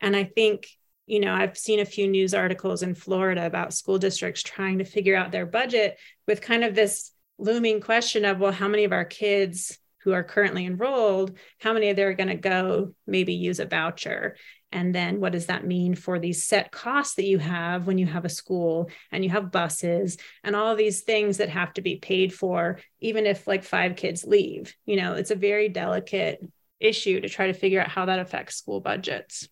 And 0.01 0.15
I 0.15 0.25
think, 0.25 0.67
you 1.07 1.19
know, 1.19 1.33
I've 1.33 1.57
seen 1.57 1.79
a 1.79 1.85
few 1.85 2.07
news 2.07 2.33
articles 2.33 2.83
in 2.83 2.95
Florida 2.95 3.45
about 3.45 3.73
school 3.73 3.97
districts 3.97 4.43
trying 4.43 4.79
to 4.79 4.85
figure 4.85 5.15
out 5.15 5.31
their 5.31 5.45
budget 5.45 5.97
with 6.27 6.41
kind 6.41 6.63
of 6.63 6.75
this 6.75 7.11
looming 7.37 7.81
question 7.81 8.25
of, 8.25 8.39
well, 8.39 8.51
how 8.51 8.67
many 8.67 8.83
of 8.83 8.93
our 8.93 9.05
kids 9.05 9.77
who 10.03 10.13
are 10.13 10.23
currently 10.23 10.65
enrolled, 10.65 11.37
how 11.59 11.73
many 11.73 11.89
of 11.89 11.95
them 11.95 12.07
are 12.07 12.13
going 12.13 12.29
to 12.29 12.35
go 12.35 12.93
maybe 13.07 13.33
use 13.33 13.59
a 13.59 13.65
voucher? 13.65 14.35
And 14.71 14.93
then 14.93 15.21
what 15.21 15.31
does 15.31 15.45
that 15.45 15.65
mean 15.65 15.95
for 15.95 16.19
these 16.19 16.43
set 16.43 16.71
costs 16.71 17.15
that 17.15 17.25
you 17.25 17.39
have 17.39 17.87
when 17.87 17.97
you 17.97 18.05
have 18.05 18.25
a 18.25 18.29
school 18.29 18.89
and 19.11 19.23
you 19.23 19.29
have 19.29 19.51
buses 19.51 20.17
and 20.43 20.55
all 20.55 20.75
these 20.75 21.01
things 21.01 21.37
that 21.37 21.49
have 21.49 21.73
to 21.73 21.81
be 21.81 21.95
paid 21.95 22.33
for, 22.33 22.79
even 22.99 23.25
if 23.25 23.47
like 23.47 23.63
five 23.63 23.95
kids 23.95 24.25
leave? 24.25 24.75
You 24.85 24.97
know, 24.97 25.13
it's 25.13 25.31
a 25.31 25.35
very 25.35 25.69
delicate 25.69 26.45
issue 26.79 27.21
to 27.21 27.29
try 27.29 27.47
to 27.47 27.53
figure 27.53 27.81
out 27.81 27.87
how 27.89 28.05
that 28.05 28.19
affects 28.19 28.55
school 28.55 28.81
budgets. 28.81 29.47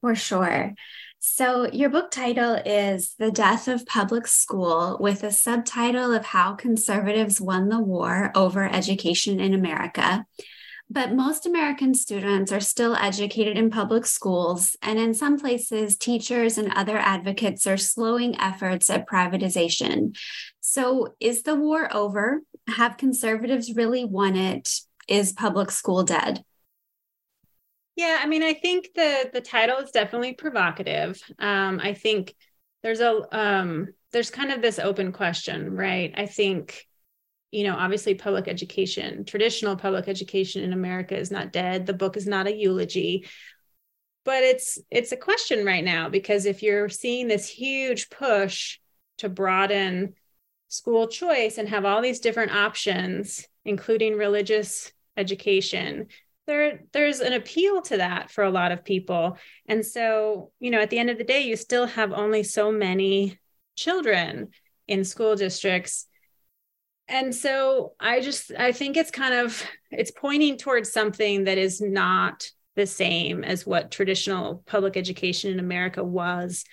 For 0.00 0.14
sure. 0.14 0.74
So, 1.20 1.68
your 1.72 1.90
book 1.90 2.12
title 2.12 2.54
is 2.54 3.16
The 3.18 3.32
Death 3.32 3.66
of 3.66 3.84
Public 3.84 4.28
School, 4.28 4.96
with 5.00 5.24
a 5.24 5.32
subtitle 5.32 6.14
of 6.14 6.24
How 6.24 6.54
Conservatives 6.54 7.40
Won 7.40 7.68
the 7.68 7.80
War 7.80 8.30
Over 8.36 8.64
Education 8.64 9.40
in 9.40 9.52
America. 9.52 10.24
But 10.90 11.12
most 11.12 11.44
American 11.44 11.94
students 11.94 12.50
are 12.50 12.60
still 12.60 12.96
educated 12.96 13.58
in 13.58 13.70
public 13.70 14.06
schools, 14.06 14.76
and 14.80 14.98
in 14.98 15.12
some 15.12 15.38
places, 15.38 15.96
teachers 15.96 16.56
and 16.56 16.72
other 16.72 16.96
advocates 16.96 17.66
are 17.66 17.76
slowing 17.76 18.40
efforts 18.40 18.88
at 18.88 19.06
privatization. 19.06 20.16
So, 20.60 21.14
is 21.20 21.42
the 21.42 21.54
war 21.54 21.94
over? 21.94 22.40
Have 22.68 22.96
conservatives 22.96 23.74
really 23.74 24.04
won 24.04 24.34
it? 24.36 24.80
Is 25.08 25.32
public 25.32 25.70
school 25.70 26.04
dead? 26.04 26.42
Yeah, 27.96 28.20
I 28.22 28.26
mean, 28.26 28.42
I 28.42 28.54
think 28.54 28.90
the 28.94 29.28
the 29.32 29.40
title 29.40 29.78
is 29.78 29.90
definitely 29.90 30.34
provocative. 30.34 31.20
Um, 31.38 31.80
I 31.82 31.94
think 31.94 32.34
there's 32.82 33.00
a 33.00 33.26
um, 33.36 33.88
there's 34.12 34.30
kind 34.30 34.52
of 34.52 34.62
this 34.62 34.78
open 34.78 35.12
question, 35.12 35.74
right? 35.74 36.14
I 36.16 36.26
think, 36.26 36.86
you 37.50 37.64
know, 37.64 37.74
obviously 37.76 38.14
public 38.14 38.46
education, 38.46 39.24
traditional 39.24 39.76
public 39.76 40.06
education 40.08 40.62
in 40.62 40.72
America 40.72 41.16
is 41.16 41.30
not 41.30 41.52
dead. 41.52 41.86
The 41.86 41.94
book 41.94 42.16
is 42.16 42.26
not 42.26 42.46
a 42.46 42.54
eulogy, 42.54 43.26
but 44.24 44.42
it's 44.42 44.78
it's 44.90 45.12
a 45.12 45.16
question 45.16 45.64
right 45.64 45.84
now 45.84 46.10
because 46.10 46.44
if 46.44 46.62
you're 46.62 46.90
seeing 46.90 47.28
this 47.28 47.48
huge 47.48 48.10
push 48.10 48.78
to 49.18 49.28
broaden 49.28 50.12
school 50.68 51.08
choice 51.08 51.56
and 51.56 51.68
have 51.68 51.86
all 51.86 52.02
these 52.02 52.20
different 52.20 52.52
options, 52.52 53.46
including 53.64 54.18
religious 54.18 54.92
education, 55.16 56.08
there 56.46 56.82
there's 56.92 57.20
an 57.20 57.32
appeal 57.32 57.80
to 57.80 57.96
that 57.96 58.30
for 58.30 58.44
a 58.44 58.50
lot 58.50 58.72
of 58.72 58.84
people. 58.84 59.38
And 59.66 59.86
so 59.86 60.50
you 60.60 60.70
know 60.70 60.80
at 60.80 60.90
the 60.90 60.98
end 60.98 61.08
of 61.08 61.16
the 61.16 61.24
day 61.24 61.42
you 61.42 61.56
still 61.56 61.86
have 61.86 62.12
only 62.12 62.42
so 62.42 62.70
many 62.70 63.38
children 63.74 64.48
in 64.86 65.04
school 65.04 65.36
districts 65.36 66.07
and 67.08 67.34
so 67.34 67.92
i 68.00 68.20
just 68.20 68.52
i 68.58 68.72
think 68.72 68.96
it's 68.96 69.10
kind 69.10 69.34
of 69.34 69.62
it's 69.90 70.10
pointing 70.10 70.56
towards 70.56 70.92
something 70.92 71.44
that 71.44 71.58
is 71.58 71.80
not 71.80 72.50
the 72.76 72.86
same 72.86 73.42
as 73.42 73.66
what 73.66 73.90
traditional 73.90 74.62
public 74.66 74.96
education 74.96 75.52
in 75.52 75.58
america 75.58 76.04
was 76.04 76.64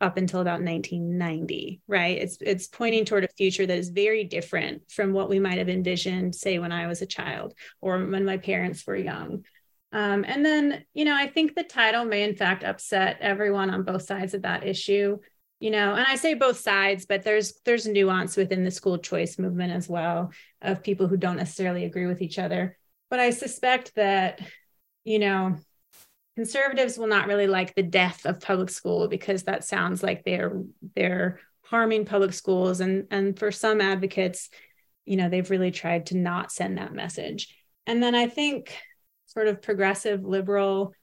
up 0.00 0.16
until 0.16 0.40
about 0.40 0.62
1990 0.62 1.80
right? 1.88 2.18
It's 2.18 2.38
it's 2.40 2.68
pointing 2.68 3.04
toward 3.04 3.24
a 3.24 3.28
future 3.36 3.66
that 3.66 3.78
is 3.78 3.88
very 3.88 4.24
different 4.24 4.90
from 4.90 5.12
what 5.12 5.28
we 5.28 5.40
might 5.40 5.58
have 5.58 5.68
envisioned 5.68 6.34
say 6.34 6.58
when 6.58 6.72
i 6.72 6.86
was 6.86 7.02
a 7.02 7.06
child 7.06 7.54
or 7.80 7.98
when 8.06 8.24
my 8.24 8.36
parents 8.36 8.86
were 8.86 8.96
young. 8.96 9.44
Um, 9.90 10.24
and 10.28 10.44
then 10.44 10.84
you 10.94 11.04
know 11.04 11.16
i 11.16 11.26
think 11.26 11.54
the 11.54 11.64
title 11.64 12.04
may 12.04 12.22
in 12.22 12.36
fact 12.36 12.62
upset 12.62 13.18
everyone 13.20 13.70
on 13.70 13.84
both 13.84 14.02
sides 14.02 14.34
of 14.34 14.42
that 14.42 14.66
issue 14.66 15.18
you 15.60 15.70
know 15.70 15.94
and 15.94 16.06
i 16.06 16.14
say 16.14 16.34
both 16.34 16.58
sides 16.58 17.06
but 17.06 17.22
there's 17.22 17.60
there's 17.64 17.86
nuance 17.86 18.36
within 18.36 18.64
the 18.64 18.70
school 18.70 18.98
choice 18.98 19.38
movement 19.38 19.72
as 19.72 19.88
well 19.88 20.30
of 20.62 20.82
people 20.82 21.08
who 21.08 21.16
don't 21.16 21.36
necessarily 21.36 21.84
agree 21.84 22.06
with 22.06 22.22
each 22.22 22.38
other. 22.38 22.76
But 23.10 23.20
i 23.20 23.30
suspect 23.30 23.94
that 23.96 24.40
you 25.04 25.18
know 25.18 25.56
conservatives 26.36 26.98
will 26.98 27.06
not 27.06 27.26
really 27.26 27.46
like 27.46 27.74
the 27.74 27.82
death 27.82 28.24
of 28.24 28.40
public 28.40 28.70
school 28.70 29.08
because 29.08 29.44
that 29.44 29.64
sounds 29.64 30.02
like 30.02 30.24
they're 30.24 30.62
they're 30.94 31.40
harming 31.64 32.04
public 32.04 32.32
schools. 32.32 32.80
And 32.80 33.06
and 33.10 33.38
for 33.38 33.50
some 33.50 33.80
advocates 33.80 34.50
you 35.04 35.16
know 35.16 35.28
they've 35.28 35.50
really 35.50 35.70
tried 35.70 36.06
to 36.06 36.16
not 36.16 36.52
send 36.52 36.78
that 36.78 36.94
message. 36.94 37.54
And 37.86 38.02
then 38.02 38.14
i 38.14 38.26
think 38.26 38.76
sort 39.26 39.48
of 39.48 39.62
progressive 39.62 40.24
liberal 40.24 40.94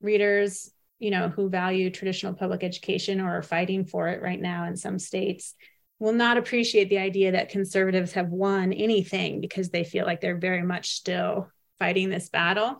readers 0.00 0.70
you 0.98 1.10
know 1.10 1.28
who 1.28 1.48
value 1.48 1.90
traditional 1.90 2.34
public 2.34 2.62
education 2.62 3.20
or 3.20 3.38
are 3.38 3.42
fighting 3.42 3.84
for 3.84 4.08
it 4.08 4.22
right 4.22 4.40
now 4.40 4.66
in 4.66 4.76
some 4.76 4.98
states 4.98 5.54
will 6.00 6.12
not 6.12 6.36
appreciate 6.36 6.88
the 6.88 6.98
idea 6.98 7.32
that 7.32 7.48
conservatives 7.48 8.12
have 8.12 8.28
won 8.28 8.72
anything 8.72 9.40
because 9.40 9.70
they 9.70 9.84
feel 9.84 10.04
like 10.04 10.20
they're 10.20 10.38
very 10.38 10.62
much 10.62 10.90
still 10.90 11.48
fighting 11.78 12.10
this 12.10 12.28
battle 12.28 12.78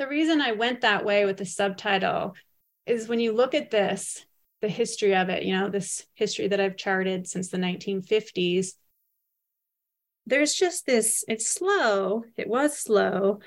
the 0.00 0.08
reason 0.08 0.40
I 0.40 0.52
went 0.52 0.80
that 0.80 1.04
way 1.04 1.26
with 1.26 1.36
the 1.36 1.44
subtitle 1.44 2.34
is 2.86 3.06
when 3.06 3.20
you 3.20 3.32
look 3.32 3.54
at 3.54 3.70
this, 3.70 4.24
the 4.62 4.68
history 4.68 5.14
of 5.14 5.28
it, 5.28 5.42
you 5.42 5.54
know, 5.54 5.68
this 5.68 6.06
history 6.14 6.48
that 6.48 6.58
I've 6.58 6.78
charted 6.78 7.28
since 7.28 7.50
the 7.50 7.58
1950s, 7.58 8.68
there's 10.24 10.54
just 10.54 10.86
this, 10.86 11.22
it's 11.28 11.46
slow, 11.46 12.24
it 12.38 12.48
was 12.48 12.78
slow, 12.78 13.40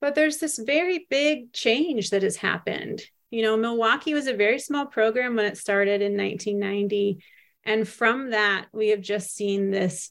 but 0.00 0.16
there's 0.16 0.38
this 0.38 0.58
very 0.58 1.06
big 1.08 1.52
change 1.52 2.10
that 2.10 2.24
has 2.24 2.34
happened. 2.34 3.00
You 3.30 3.42
know, 3.42 3.56
Milwaukee 3.56 4.14
was 4.14 4.26
a 4.26 4.34
very 4.34 4.58
small 4.58 4.86
program 4.86 5.36
when 5.36 5.46
it 5.46 5.58
started 5.58 6.00
in 6.00 6.16
1990. 6.16 7.22
And 7.64 7.86
from 7.86 8.30
that, 8.30 8.66
we 8.72 8.88
have 8.88 9.02
just 9.02 9.34
seen 9.34 9.70
this 9.70 10.10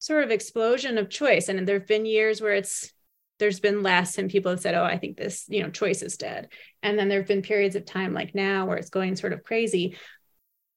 sort 0.00 0.24
of 0.24 0.30
explosion 0.30 0.98
of 0.98 1.08
choice. 1.08 1.48
And 1.48 1.66
there 1.66 1.78
have 1.78 1.86
been 1.86 2.06
years 2.06 2.40
where 2.40 2.54
it's 2.54 2.92
there's 3.38 3.60
been 3.60 3.82
less 3.82 4.18
and 4.18 4.30
people 4.30 4.50
have 4.50 4.60
said 4.60 4.74
oh 4.74 4.84
i 4.84 4.96
think 4.96 5.16
this 5.16 5.44
you 5.48 5.62
know 5.62 5.70
choice 5.70 6.02
is 6.02 6.16
dead 6.16 6.48
and 6.82 6.98
then 6.98 7.08
there 7.08 7.18
have 7.18 7.28
been 7.28 7.42
periods 7.42 7.76
of 7.76 7.84
time 7.84 8.12
like 8.12 8.34
now 8.34 8.66
where 8.66 8.76
it's 8.76 8.90
going 8.90 9.16
sort 9.16 9.32
of 9.32 9.42
crazy 9.42 9.96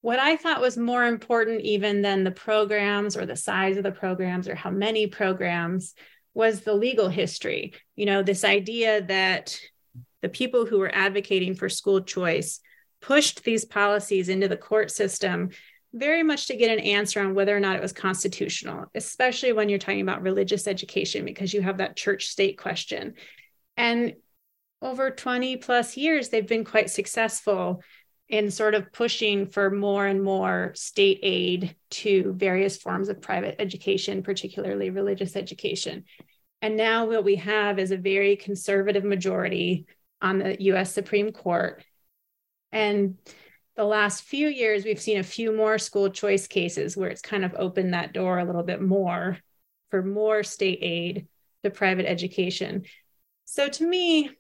what 0.02 0.20
i 0.20 0.36
thought 0.36 0.62
was 0.62 0.78
more 0.78 1.06
important 1.06 1.62
even 1.62 2.02
than 2.02 2.24
the 2.24 2.32
programs 2.32 3.16
or 3.16 3.26
the 3.26 3.36
size 3.36 3.78
of 3.78 3.84
the 3.84 3.92
programs 3.92 4.48
or 4.48 4.56
how 4.56 4.72
many 4.72 5.08
programs 5.08 5.94
was 6.34 6.62
the 6.62 6.74
legal 6.74 7.10
history 7.10 7.74
you 7.96 8.06
know 8.06 8.24
this 8.24 8.44
idea 8.44 9.02
that 9.02 9.60
the 10.22 10.30
people 10.30 10.66
who 10.66 10.80
were 10.80 10.94
advocating 10.94 11.56
for 11.56 11.70
school 11.70 12.02
choice 12.02 12.60
pushed 13.02 13.44
these 13.44 13.66
policies 13.66 14.30
into 14.30 14.48
the 14.48 14.58
court 14.58 14.92
system 14.92 15.50
very 15.94 16.24
much 16.24 16.48
to 16.48 16.56
get 16.56 16.72
an 16.72 16.84
answer 16.84 17.22
on 17.22 17.34
whether 17.34 17.56
or 17.56 17.60
not 17.60 17.76
it 17.76 17.82
was 17.82 17.94
constitutional, 17.94 18.86
especially 18.94 19.54
when 19.54 19.70
you're 19.70 19.80
talking 19.80 20.02
about 20.02 20.22
religious 20.22 20.68
education, 20.68 21.26
because 21.26 21.54
you 21.54 21.62
have 21.62 21.78
that 21.78 21.96
church 21.96 22.26
state 22.28 22.58
question. 22.58 23.14
And 23.78 24.14
over 24.82 25.12
20 25.12 25.58
plus 25.58 25.98
years, 25.98 26.30
they've 26.30 26.48
been 26.48 26.66
quite 26.66 26.90
successful 26.90 27.82
in 28.30 28.52
sort 28.52 28.76
of 28.76 28.92
pushing 28.92 29.48
for 29.48 29.72
more 29.72 30.06
and 30.06 30.22
more 30.22 30.74
state 30.76 31.20
aid 31.24 31.76
to 31.90 32.34
various 32.36 32.78
forms 32.78 33.08
of 33.08 33.22
private 33.22 33.56
education, 33.60 34.22
particularly 34.22 34.90
religious 34.90 35.36
education. 35.36 36.04
And 36.62 36.76
now 36.76 37.06
what 37.06 37.24
we 37.24 37.38
have 37.38 37.80
is 37.80 37.92
a 37.92 37.98
very 37.98 38.36
conservative 38.36 39.06
majority 39.06 39.86
on 40.22 40.40
the 40.40 40.62
US 40.64 40.94
Supreme 40.94 41.32
Court. 41.32 41.84
And 42.72 43.18
the 43.76 43.84
last 43.84 44.24
few 44.24 44.48
years, 44.48 44.84
we've 44.84 45.02
seen 45.02 45.20
a 45.20 45.24
few 45.24 45.56
more 45.56 45.78
school 45.78 46.10
choice 46.10 46.48
cases 46.48 46.98
where 46.98 47.10
it's 47.10 47.22
kind 47.22 47.46
of 47.46 47.56
opened 47.58 47.94
that 47.94 48.14
door 48.14 48.40
a 48.40 48.46
little 48.46 48.64
bit 48.64 48.82
more 48.82 49.38
for 49.92 50.04
more 50.04 50.44
state 50.44 50.80
aid 50.82 51.28
to 51.64 51.70
private 51.70 52.10
education. 52.10 52.84
So 53.46 53.70
to 53.70 53.88
me, 53.88 54.32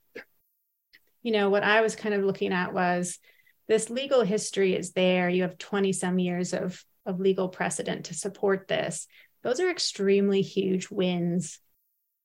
you 1.23 1.31
know, 1.31 1.49
what 1.49 1.63
I 1.63 1.81
was 1.81 1.95
kind 1.95 2.15
of 2.15 2.23
looking 2.23 2.51
at 2.51 2.73
was 2.73 3.19
this 3.67 3.89
legal 3.89 4.23
history 4.23 4.73
is 4.75 4.93
there. 4.93 5.29
You 5.29 5.43
have 5.43 5.57
20 5.57 5.93
some 5.93 6.19
years 6.19 6.53
of, 6.53 6.83
of 7.05 7.19
legal 7.19 7.49
precedent 7.49 8.05
to 8.05 8.13
support 8.13 8.67
this. 8.67 9.07
Those 9.43 9.59
are 9.59 9.69
extremely 9.69 10.41
huge 10.41 10.89
wins 10.89 11.59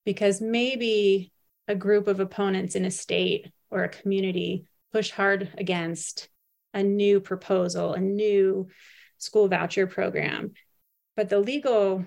because 0.05 0.41
maybe 0.41 1.33
a 1.69 1.75
group 1.75 2.09
of 2.09 2.21
opponents 2.21 2.75
in 2.75 2.85
a 2.85 2.91
state 2.91 3.51
or 3.71 3.85
a 3.85 3.89
community 3.89 4.67
push 4.93 5.11
hard 5.11 5.51
against 5.57 6.29
a 6.75 6.83
new 6.83 7.21
proposal, 7.21 7.95
a 7.95 8.01
new 8.01 8.69
school 9.19 9.49
voucher 9.49 9.87
program. 9.87 10.53
But 11.17 11.29
the 11.29 11.39
legal 11.39 12.05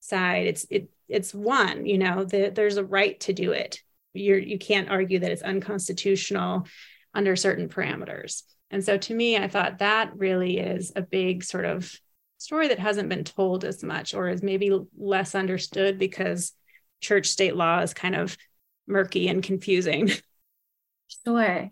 side, 0.00 0.46
it's 0.46 0.66
it 0.70 0.90
it's 1.08 1.34
one, 1.34 1.86
you 1.86 1.98
know, 1.98 2.24
the, 2.24 2.50
there's 2.54 2.76
a 2.76 2.84
right 2.84 3.18
to 3.20 3.32
do 3.32 3.52
it. 3.52 3.80
You're 4.12 4.38
you 4.38 4.58
can't 4.58 4.90
argue 4.90 5.18
that 5.18 5.30
it's 5.30 5.42
unconstitutional 5.42 6.66
under 7.14 7.36
certain 7.36 7.68
parameters. 7.68 8.42
And 8.70 8.84
so 8.84 8.96
to 8.96 9.14
me, 9.14 9.36
I 9.36 9.48
thought 9.48 9.78
that 9.78 10.16
really 10.16 10.58
is 10.58 10.92
a 10.96 11.02
big 11.02 11.44
sort 11.44 11.64
of 11.64 11.92
story 12.38 12.68
that 12.68 12.78
hasn't 12.78 13.08
been 13.08 13.24
told 13.24 13.64
as 13.64 13.82
much 13.82 14.14
or 14.14 14.28
is 14.28 14.42
maybe 14.42 14.76
less 14.96 15.34
understood 15.34 15.98
because 15.98 16.52
church 17.00 17.26
state 17.26 17.56
law 17.56 17.80
is 17.80 17.94
kind 17.94 18.14
of 18.14 18.36
murky 18.86 19.28
and 19.28 19.42
confusing. 19.42 20.10
Sure. 21.26 21.70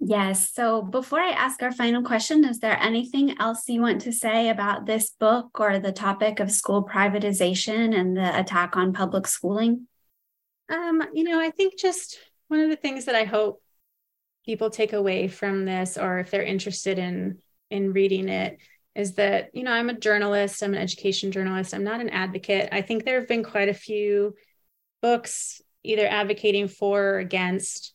Yes. 0.00 0.52
So 0.52 0.82
before 0.82 1.20
I 1.20 1.30
ask 1.30 1.62
our 1.62 1.70
final 1.70 2.02
question, 2.02 2.44
is 2.44 2.58
there 2.58 2.76
anything 2.80 3.36
else 3.38 3.68
you 3.68 3.80
want 3.80 4.00
to 4.02 4.12
say 4.12 4.48
about 4.48 4.84
this 4.84 5.10
book 5.10 5.60
or 5.60 5.78
the 5.78 5.92
topic 5.92 6.40
of 6.40 6.50
school 6.50 6.84
privatization 6.84 7.96
and 7.96 8.16
the 8.16 8.38
attack 8.38 8.76
on 8.76 8.92
public 8.92 9.28
schooling? 9.28 9.86
Um, 10.68 11.02
you 11.14 11.24
know, 11.24 11.40
I 11.40 11.50
think 11.50 11.78
just 11.78 12.18
one 12.48 12.60
of 12.60 12.68
the 12.68 12.76
things 12.76 13.04
that 13.04 13.14
I 13.14 13.24
hope 13.24 13.62
people 14.44 14.70
take 14.70 14.92
away 14.92 15.28
from 15.28 15.64
this, 15.64 15.96
or 15.96 16.18
if 16.18 16.30
they're 16.30 16.42
interested 16.42 16.98
in 16.98 17.38
in 17.70 17.92
reading 17.92 18.28
it, 18.28 18.58
is 18.94 19.14
that 19.14 19.54
you 19.54 19.62
know 19.62 19.72
I'm 19.72 19.88
a 19.88 19.98
journalist, 19.98 20.62
I'm 20.62 20.74
an 20.74 20.80
education 20.80 21.30
journalist, 21.30 21.74
I'm 21.74 21.84
not 21.84 22.00
an 22.00 22.10
advocate. 22.10 22.70
I 22.72 22.82
think 22.82 23.04
there 23.04 23.20
have 23.20 23.28
been 23.28 23.44
quite 23.44 23.68
a 23.68 23.74
few 23.74 24.34
books 25.00 25.62
either 25.84 26.06
advocating 26.06 26.68
for 26.68 27.02
or 27.02 27.18
against 27.18 27.94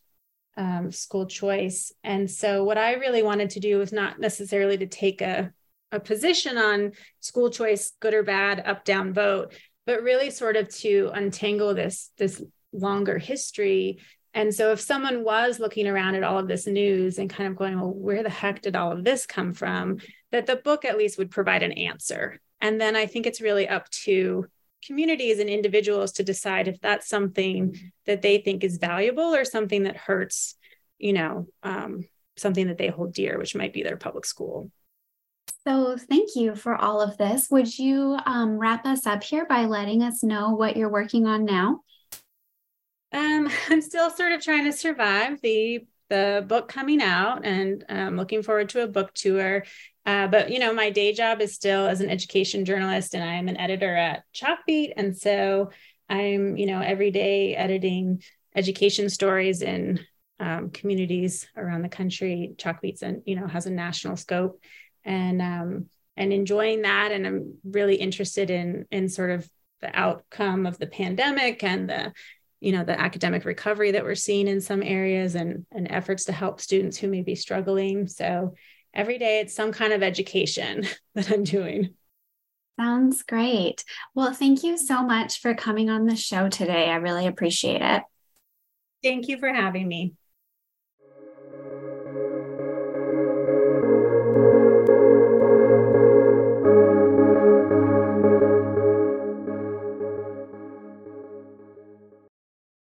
um, 0.56 0.90
school 0.90 1.26
choice. 1.26 1.92
And 2.02 2.30
so, 2.30 2.64
what 2.64 2.78
I 2.78 2.94
really 2.94 3.22
wanted 3.22 3.50
to 3.50 3.60
do 3.60 3.78
was 3.78 3.92
not 3.92 4.18
necessarily 4.18 4.76
to 4.78 4.86
take 4.86 5.20
a, 5.20 5.52
a 5.92 6.00
position 6.00 6.58
on 6.58 6.92
school 7.20 7.48
choice, 7.50 7.92
good 8.00 8.12
or 8.12 8.24
bad, 8.24 8.62
up 8.66 8.84
down 8.84 9.12
vote, 9.12 9.54
but 9.86 10.02
really 10.02 10.30
sort 10.30 10.56
of 10.56 10.68
to 10.68 11.10
untangle 11.14 11.74
this 11.74 12.10
this 12.18 12.42
longer 12.72 13.18
history. 13.18 14.00
And 14.34 14.54
so, 14.54 14.72
if 14.72 14.80
someone 14.80 15.24
was 15.24 15.60
looking 15.60 15.86
around 15.86 16.16
at 16.16 16.24
all 16.24 16.38
of 16.38 16.48
this 16.48 16.66
news 16.66 17.18
and 17.18 17.30
kind 17.30 17.48
of 17.48 17.56
going, 17.56 17.80
well, 17.80 17.92
where 17.92 18.24
the 18.24 18.28
heck 18.28 18.60
did 18.60 18.74
all 18.74 18.92
of 18.92 19.04
this 19.04 19.26
come 19.26 19.54
from? 19.54 19.98
That 20.32 20.46
the 20.46 20.56
book 20.56 20.84
at 20.84 20.98
least 20.98 21.18
would 21.18 21.30
provide 21.30 21.62
an 21.62 21.72
answer. 21.72 22.40
And 22.60 22.80
then 22.80 22.96
I 22.96 23.06
think 23.06 23.26
it's 23.26 23.40
really 23.40 23.68
up 23.68 23.88
to 23.90 24.46
communities 24.84 25.38
and 25.38 25.50
individuals 25.50 26.12
to 26.12 26.22
decide 26.22 26.68
if 26.68 26.80
that's 26.80 27.08
something 27.08 27.92
that 28.06 28.22
they 28.22 28.38
think 28.38 28.64
is 28.64 28.78
valuable 28.78 29.34
or 29.34 29.44
something 29.44 29.84
that 29.84 29.96
hurts, 29.96 30.56
you 30.98 31.12
know, 31.12 31.46
um, 31.62 32.04
something 32.36 32.68
that 32.68 32.78
they 32.78 32.88
hold 32.88 33.12
dear, 33.12 33.38
which 33.38 33.54
might 33.54 33.72
be 33.72 33.82
their 33.82 33.96
public 33.96 34.24
school. 34.24 34.70
So, 35.66 35.96
thank 35.96 36.30
you 36.34 36.54
for 36.54 36.76
all 36.76 37.00
of 37.00 37.18
this. 37.18 37.48
Would 37.50 37.78
you 37.78 38.16
um, 38.24 38.58
wrap 38.58 38.86
us 38.86 39.06
up 39.06 39.22
here 39.22 39.44
by 39.44 39.66
letting 39.66 40.02
us 40.02 40.22
know 40.22 40.54
what 40.54 40.76
you're 40.76 40.88
working 40.88 41.26
on 41.26 41.44
now? 41.44 41.80
Um, 43.12 43.50
I'm 43.68 43.82
still 43.82 44.10
sort 44.10 44.32
of 44.32 44.42
trying 44.42 44.64
to 44.64 44.72
survive 44.72 45.40
the 45.42 45.84
the 46.08 46.44
book 46.46 46.68
coming 46.68 47.02
out, 47.02 47.44
and 47.44 47.84
I'm 47.88 48.16
looking 48.16 48.42
forward 48.42 48.70
to 48.70 48.82
a 48.82 48.88
book 48.88 49.12
tour. 49.14 49.64
Uh, 50.06 50.26
but 50.26 50.50
you 50.50 50.58
know, 50.58 50.72
my 50.72 50.90
day 50.90 51.12
job 51.12 51.40
is 51.40 51.54
still 51.54 51.86
as 51.86 52.00
an 52.00 52.10
education 52.10 52.64
journalist, 52.64 53.14
and 53.14 53.22
I'm 53.22 53.48
an 53.48 53.58
editor 53.58 53.94
at 53.94 54.24
Chalkbeat, 54.34 54.92
and 54.96 55.16
so 55.16 55.70
I'm 56.08 56.56
you 56.56 56.66
know 56.66 56.80
every 56.80 57.10
day 57.10 57.54
editing 57.54 58.22
education 58.54 59.10
stories 59.10 59.62
in 59.62 60.00
um, 60.40 60.70
communities 60.70 61.46
around 61.56 61.82
the 61.82 61.88
country. 61.88 62.54
Chalkbeats 62.56 63.02
and 63.02 63.22
you 63.26 63.36
know 63.36 63.46
has 63.46 63.66
a 63.66 63.70
national 63.70 64.16
scope, 64.16 64.60
and 65.04 65.42
um, 65.42 65.86
and 66.16 66.32
enjoying 66.32 66.82
that, 66.82 67.12
and 67.12 67.26
I'm 67.26 67.54
really 67.64 67.96
interested 67.96 68.50
in 68.50 68.86
in 68.90 69.08
sort 69.08 69.30
of 69.30 69.48
the 69.80 69.96
outcome 69.96 70.66
of 70.66 70.78
the 70.78 70.86
pandemic 70.86 71.62
and 71.62 71.88
the 71.88 72.12
you 72.60 72.72
know 72.72 72.84
the 72.84 72.98
academic 72.98 73.44
recovery 73.44 73.92
that 73.92 74.04
we're 74.04 74.14
seeing 74.14 74.48
in 74.48 74.60
some 74.60 74.82
areas 74.82 75.34
and 75.34 75.64
and 75.72 75.90
efforts 75.90 76.24
to 76.26 76.32
help 76.32 76.60
students 76.60 76.96
who 76.96 77.08
may 77.08 77.22
be 77.22 77.34
struggling 77.34 78.08
so 78.08 78.54
every 78.94 79.18
day 79.18 79.40
it's 79.40 79.54
some 79.54 79.72
kind 79.72 79.92
of 79.92 80.02
education 80.02 80.86
that 81.14 81.30
I'm 81.30 81.44
doing. 81.44 81.94
Sounds 82.78 83.22
great. 83.24 83.84
Well, 84.14 84.32
thank 84.32 84.62
you 84.62 84.78
so 84.78 85.02
much 85.02 85.40
for 85.40 85.52
coming 85.54 85.90
on 85.90 86.06
the 86.06 86.14
show 86.14 86.48
today. 86.48 86.88
I 86.88 86.96
really 86.96 87.26
appreciate 87.26 87.82
it. 87.82 88.02
Thank 89.02 89.28
you 89.28 89.38
for 89.38 89.52
having 89.52 89.88
me. 89.88 90.14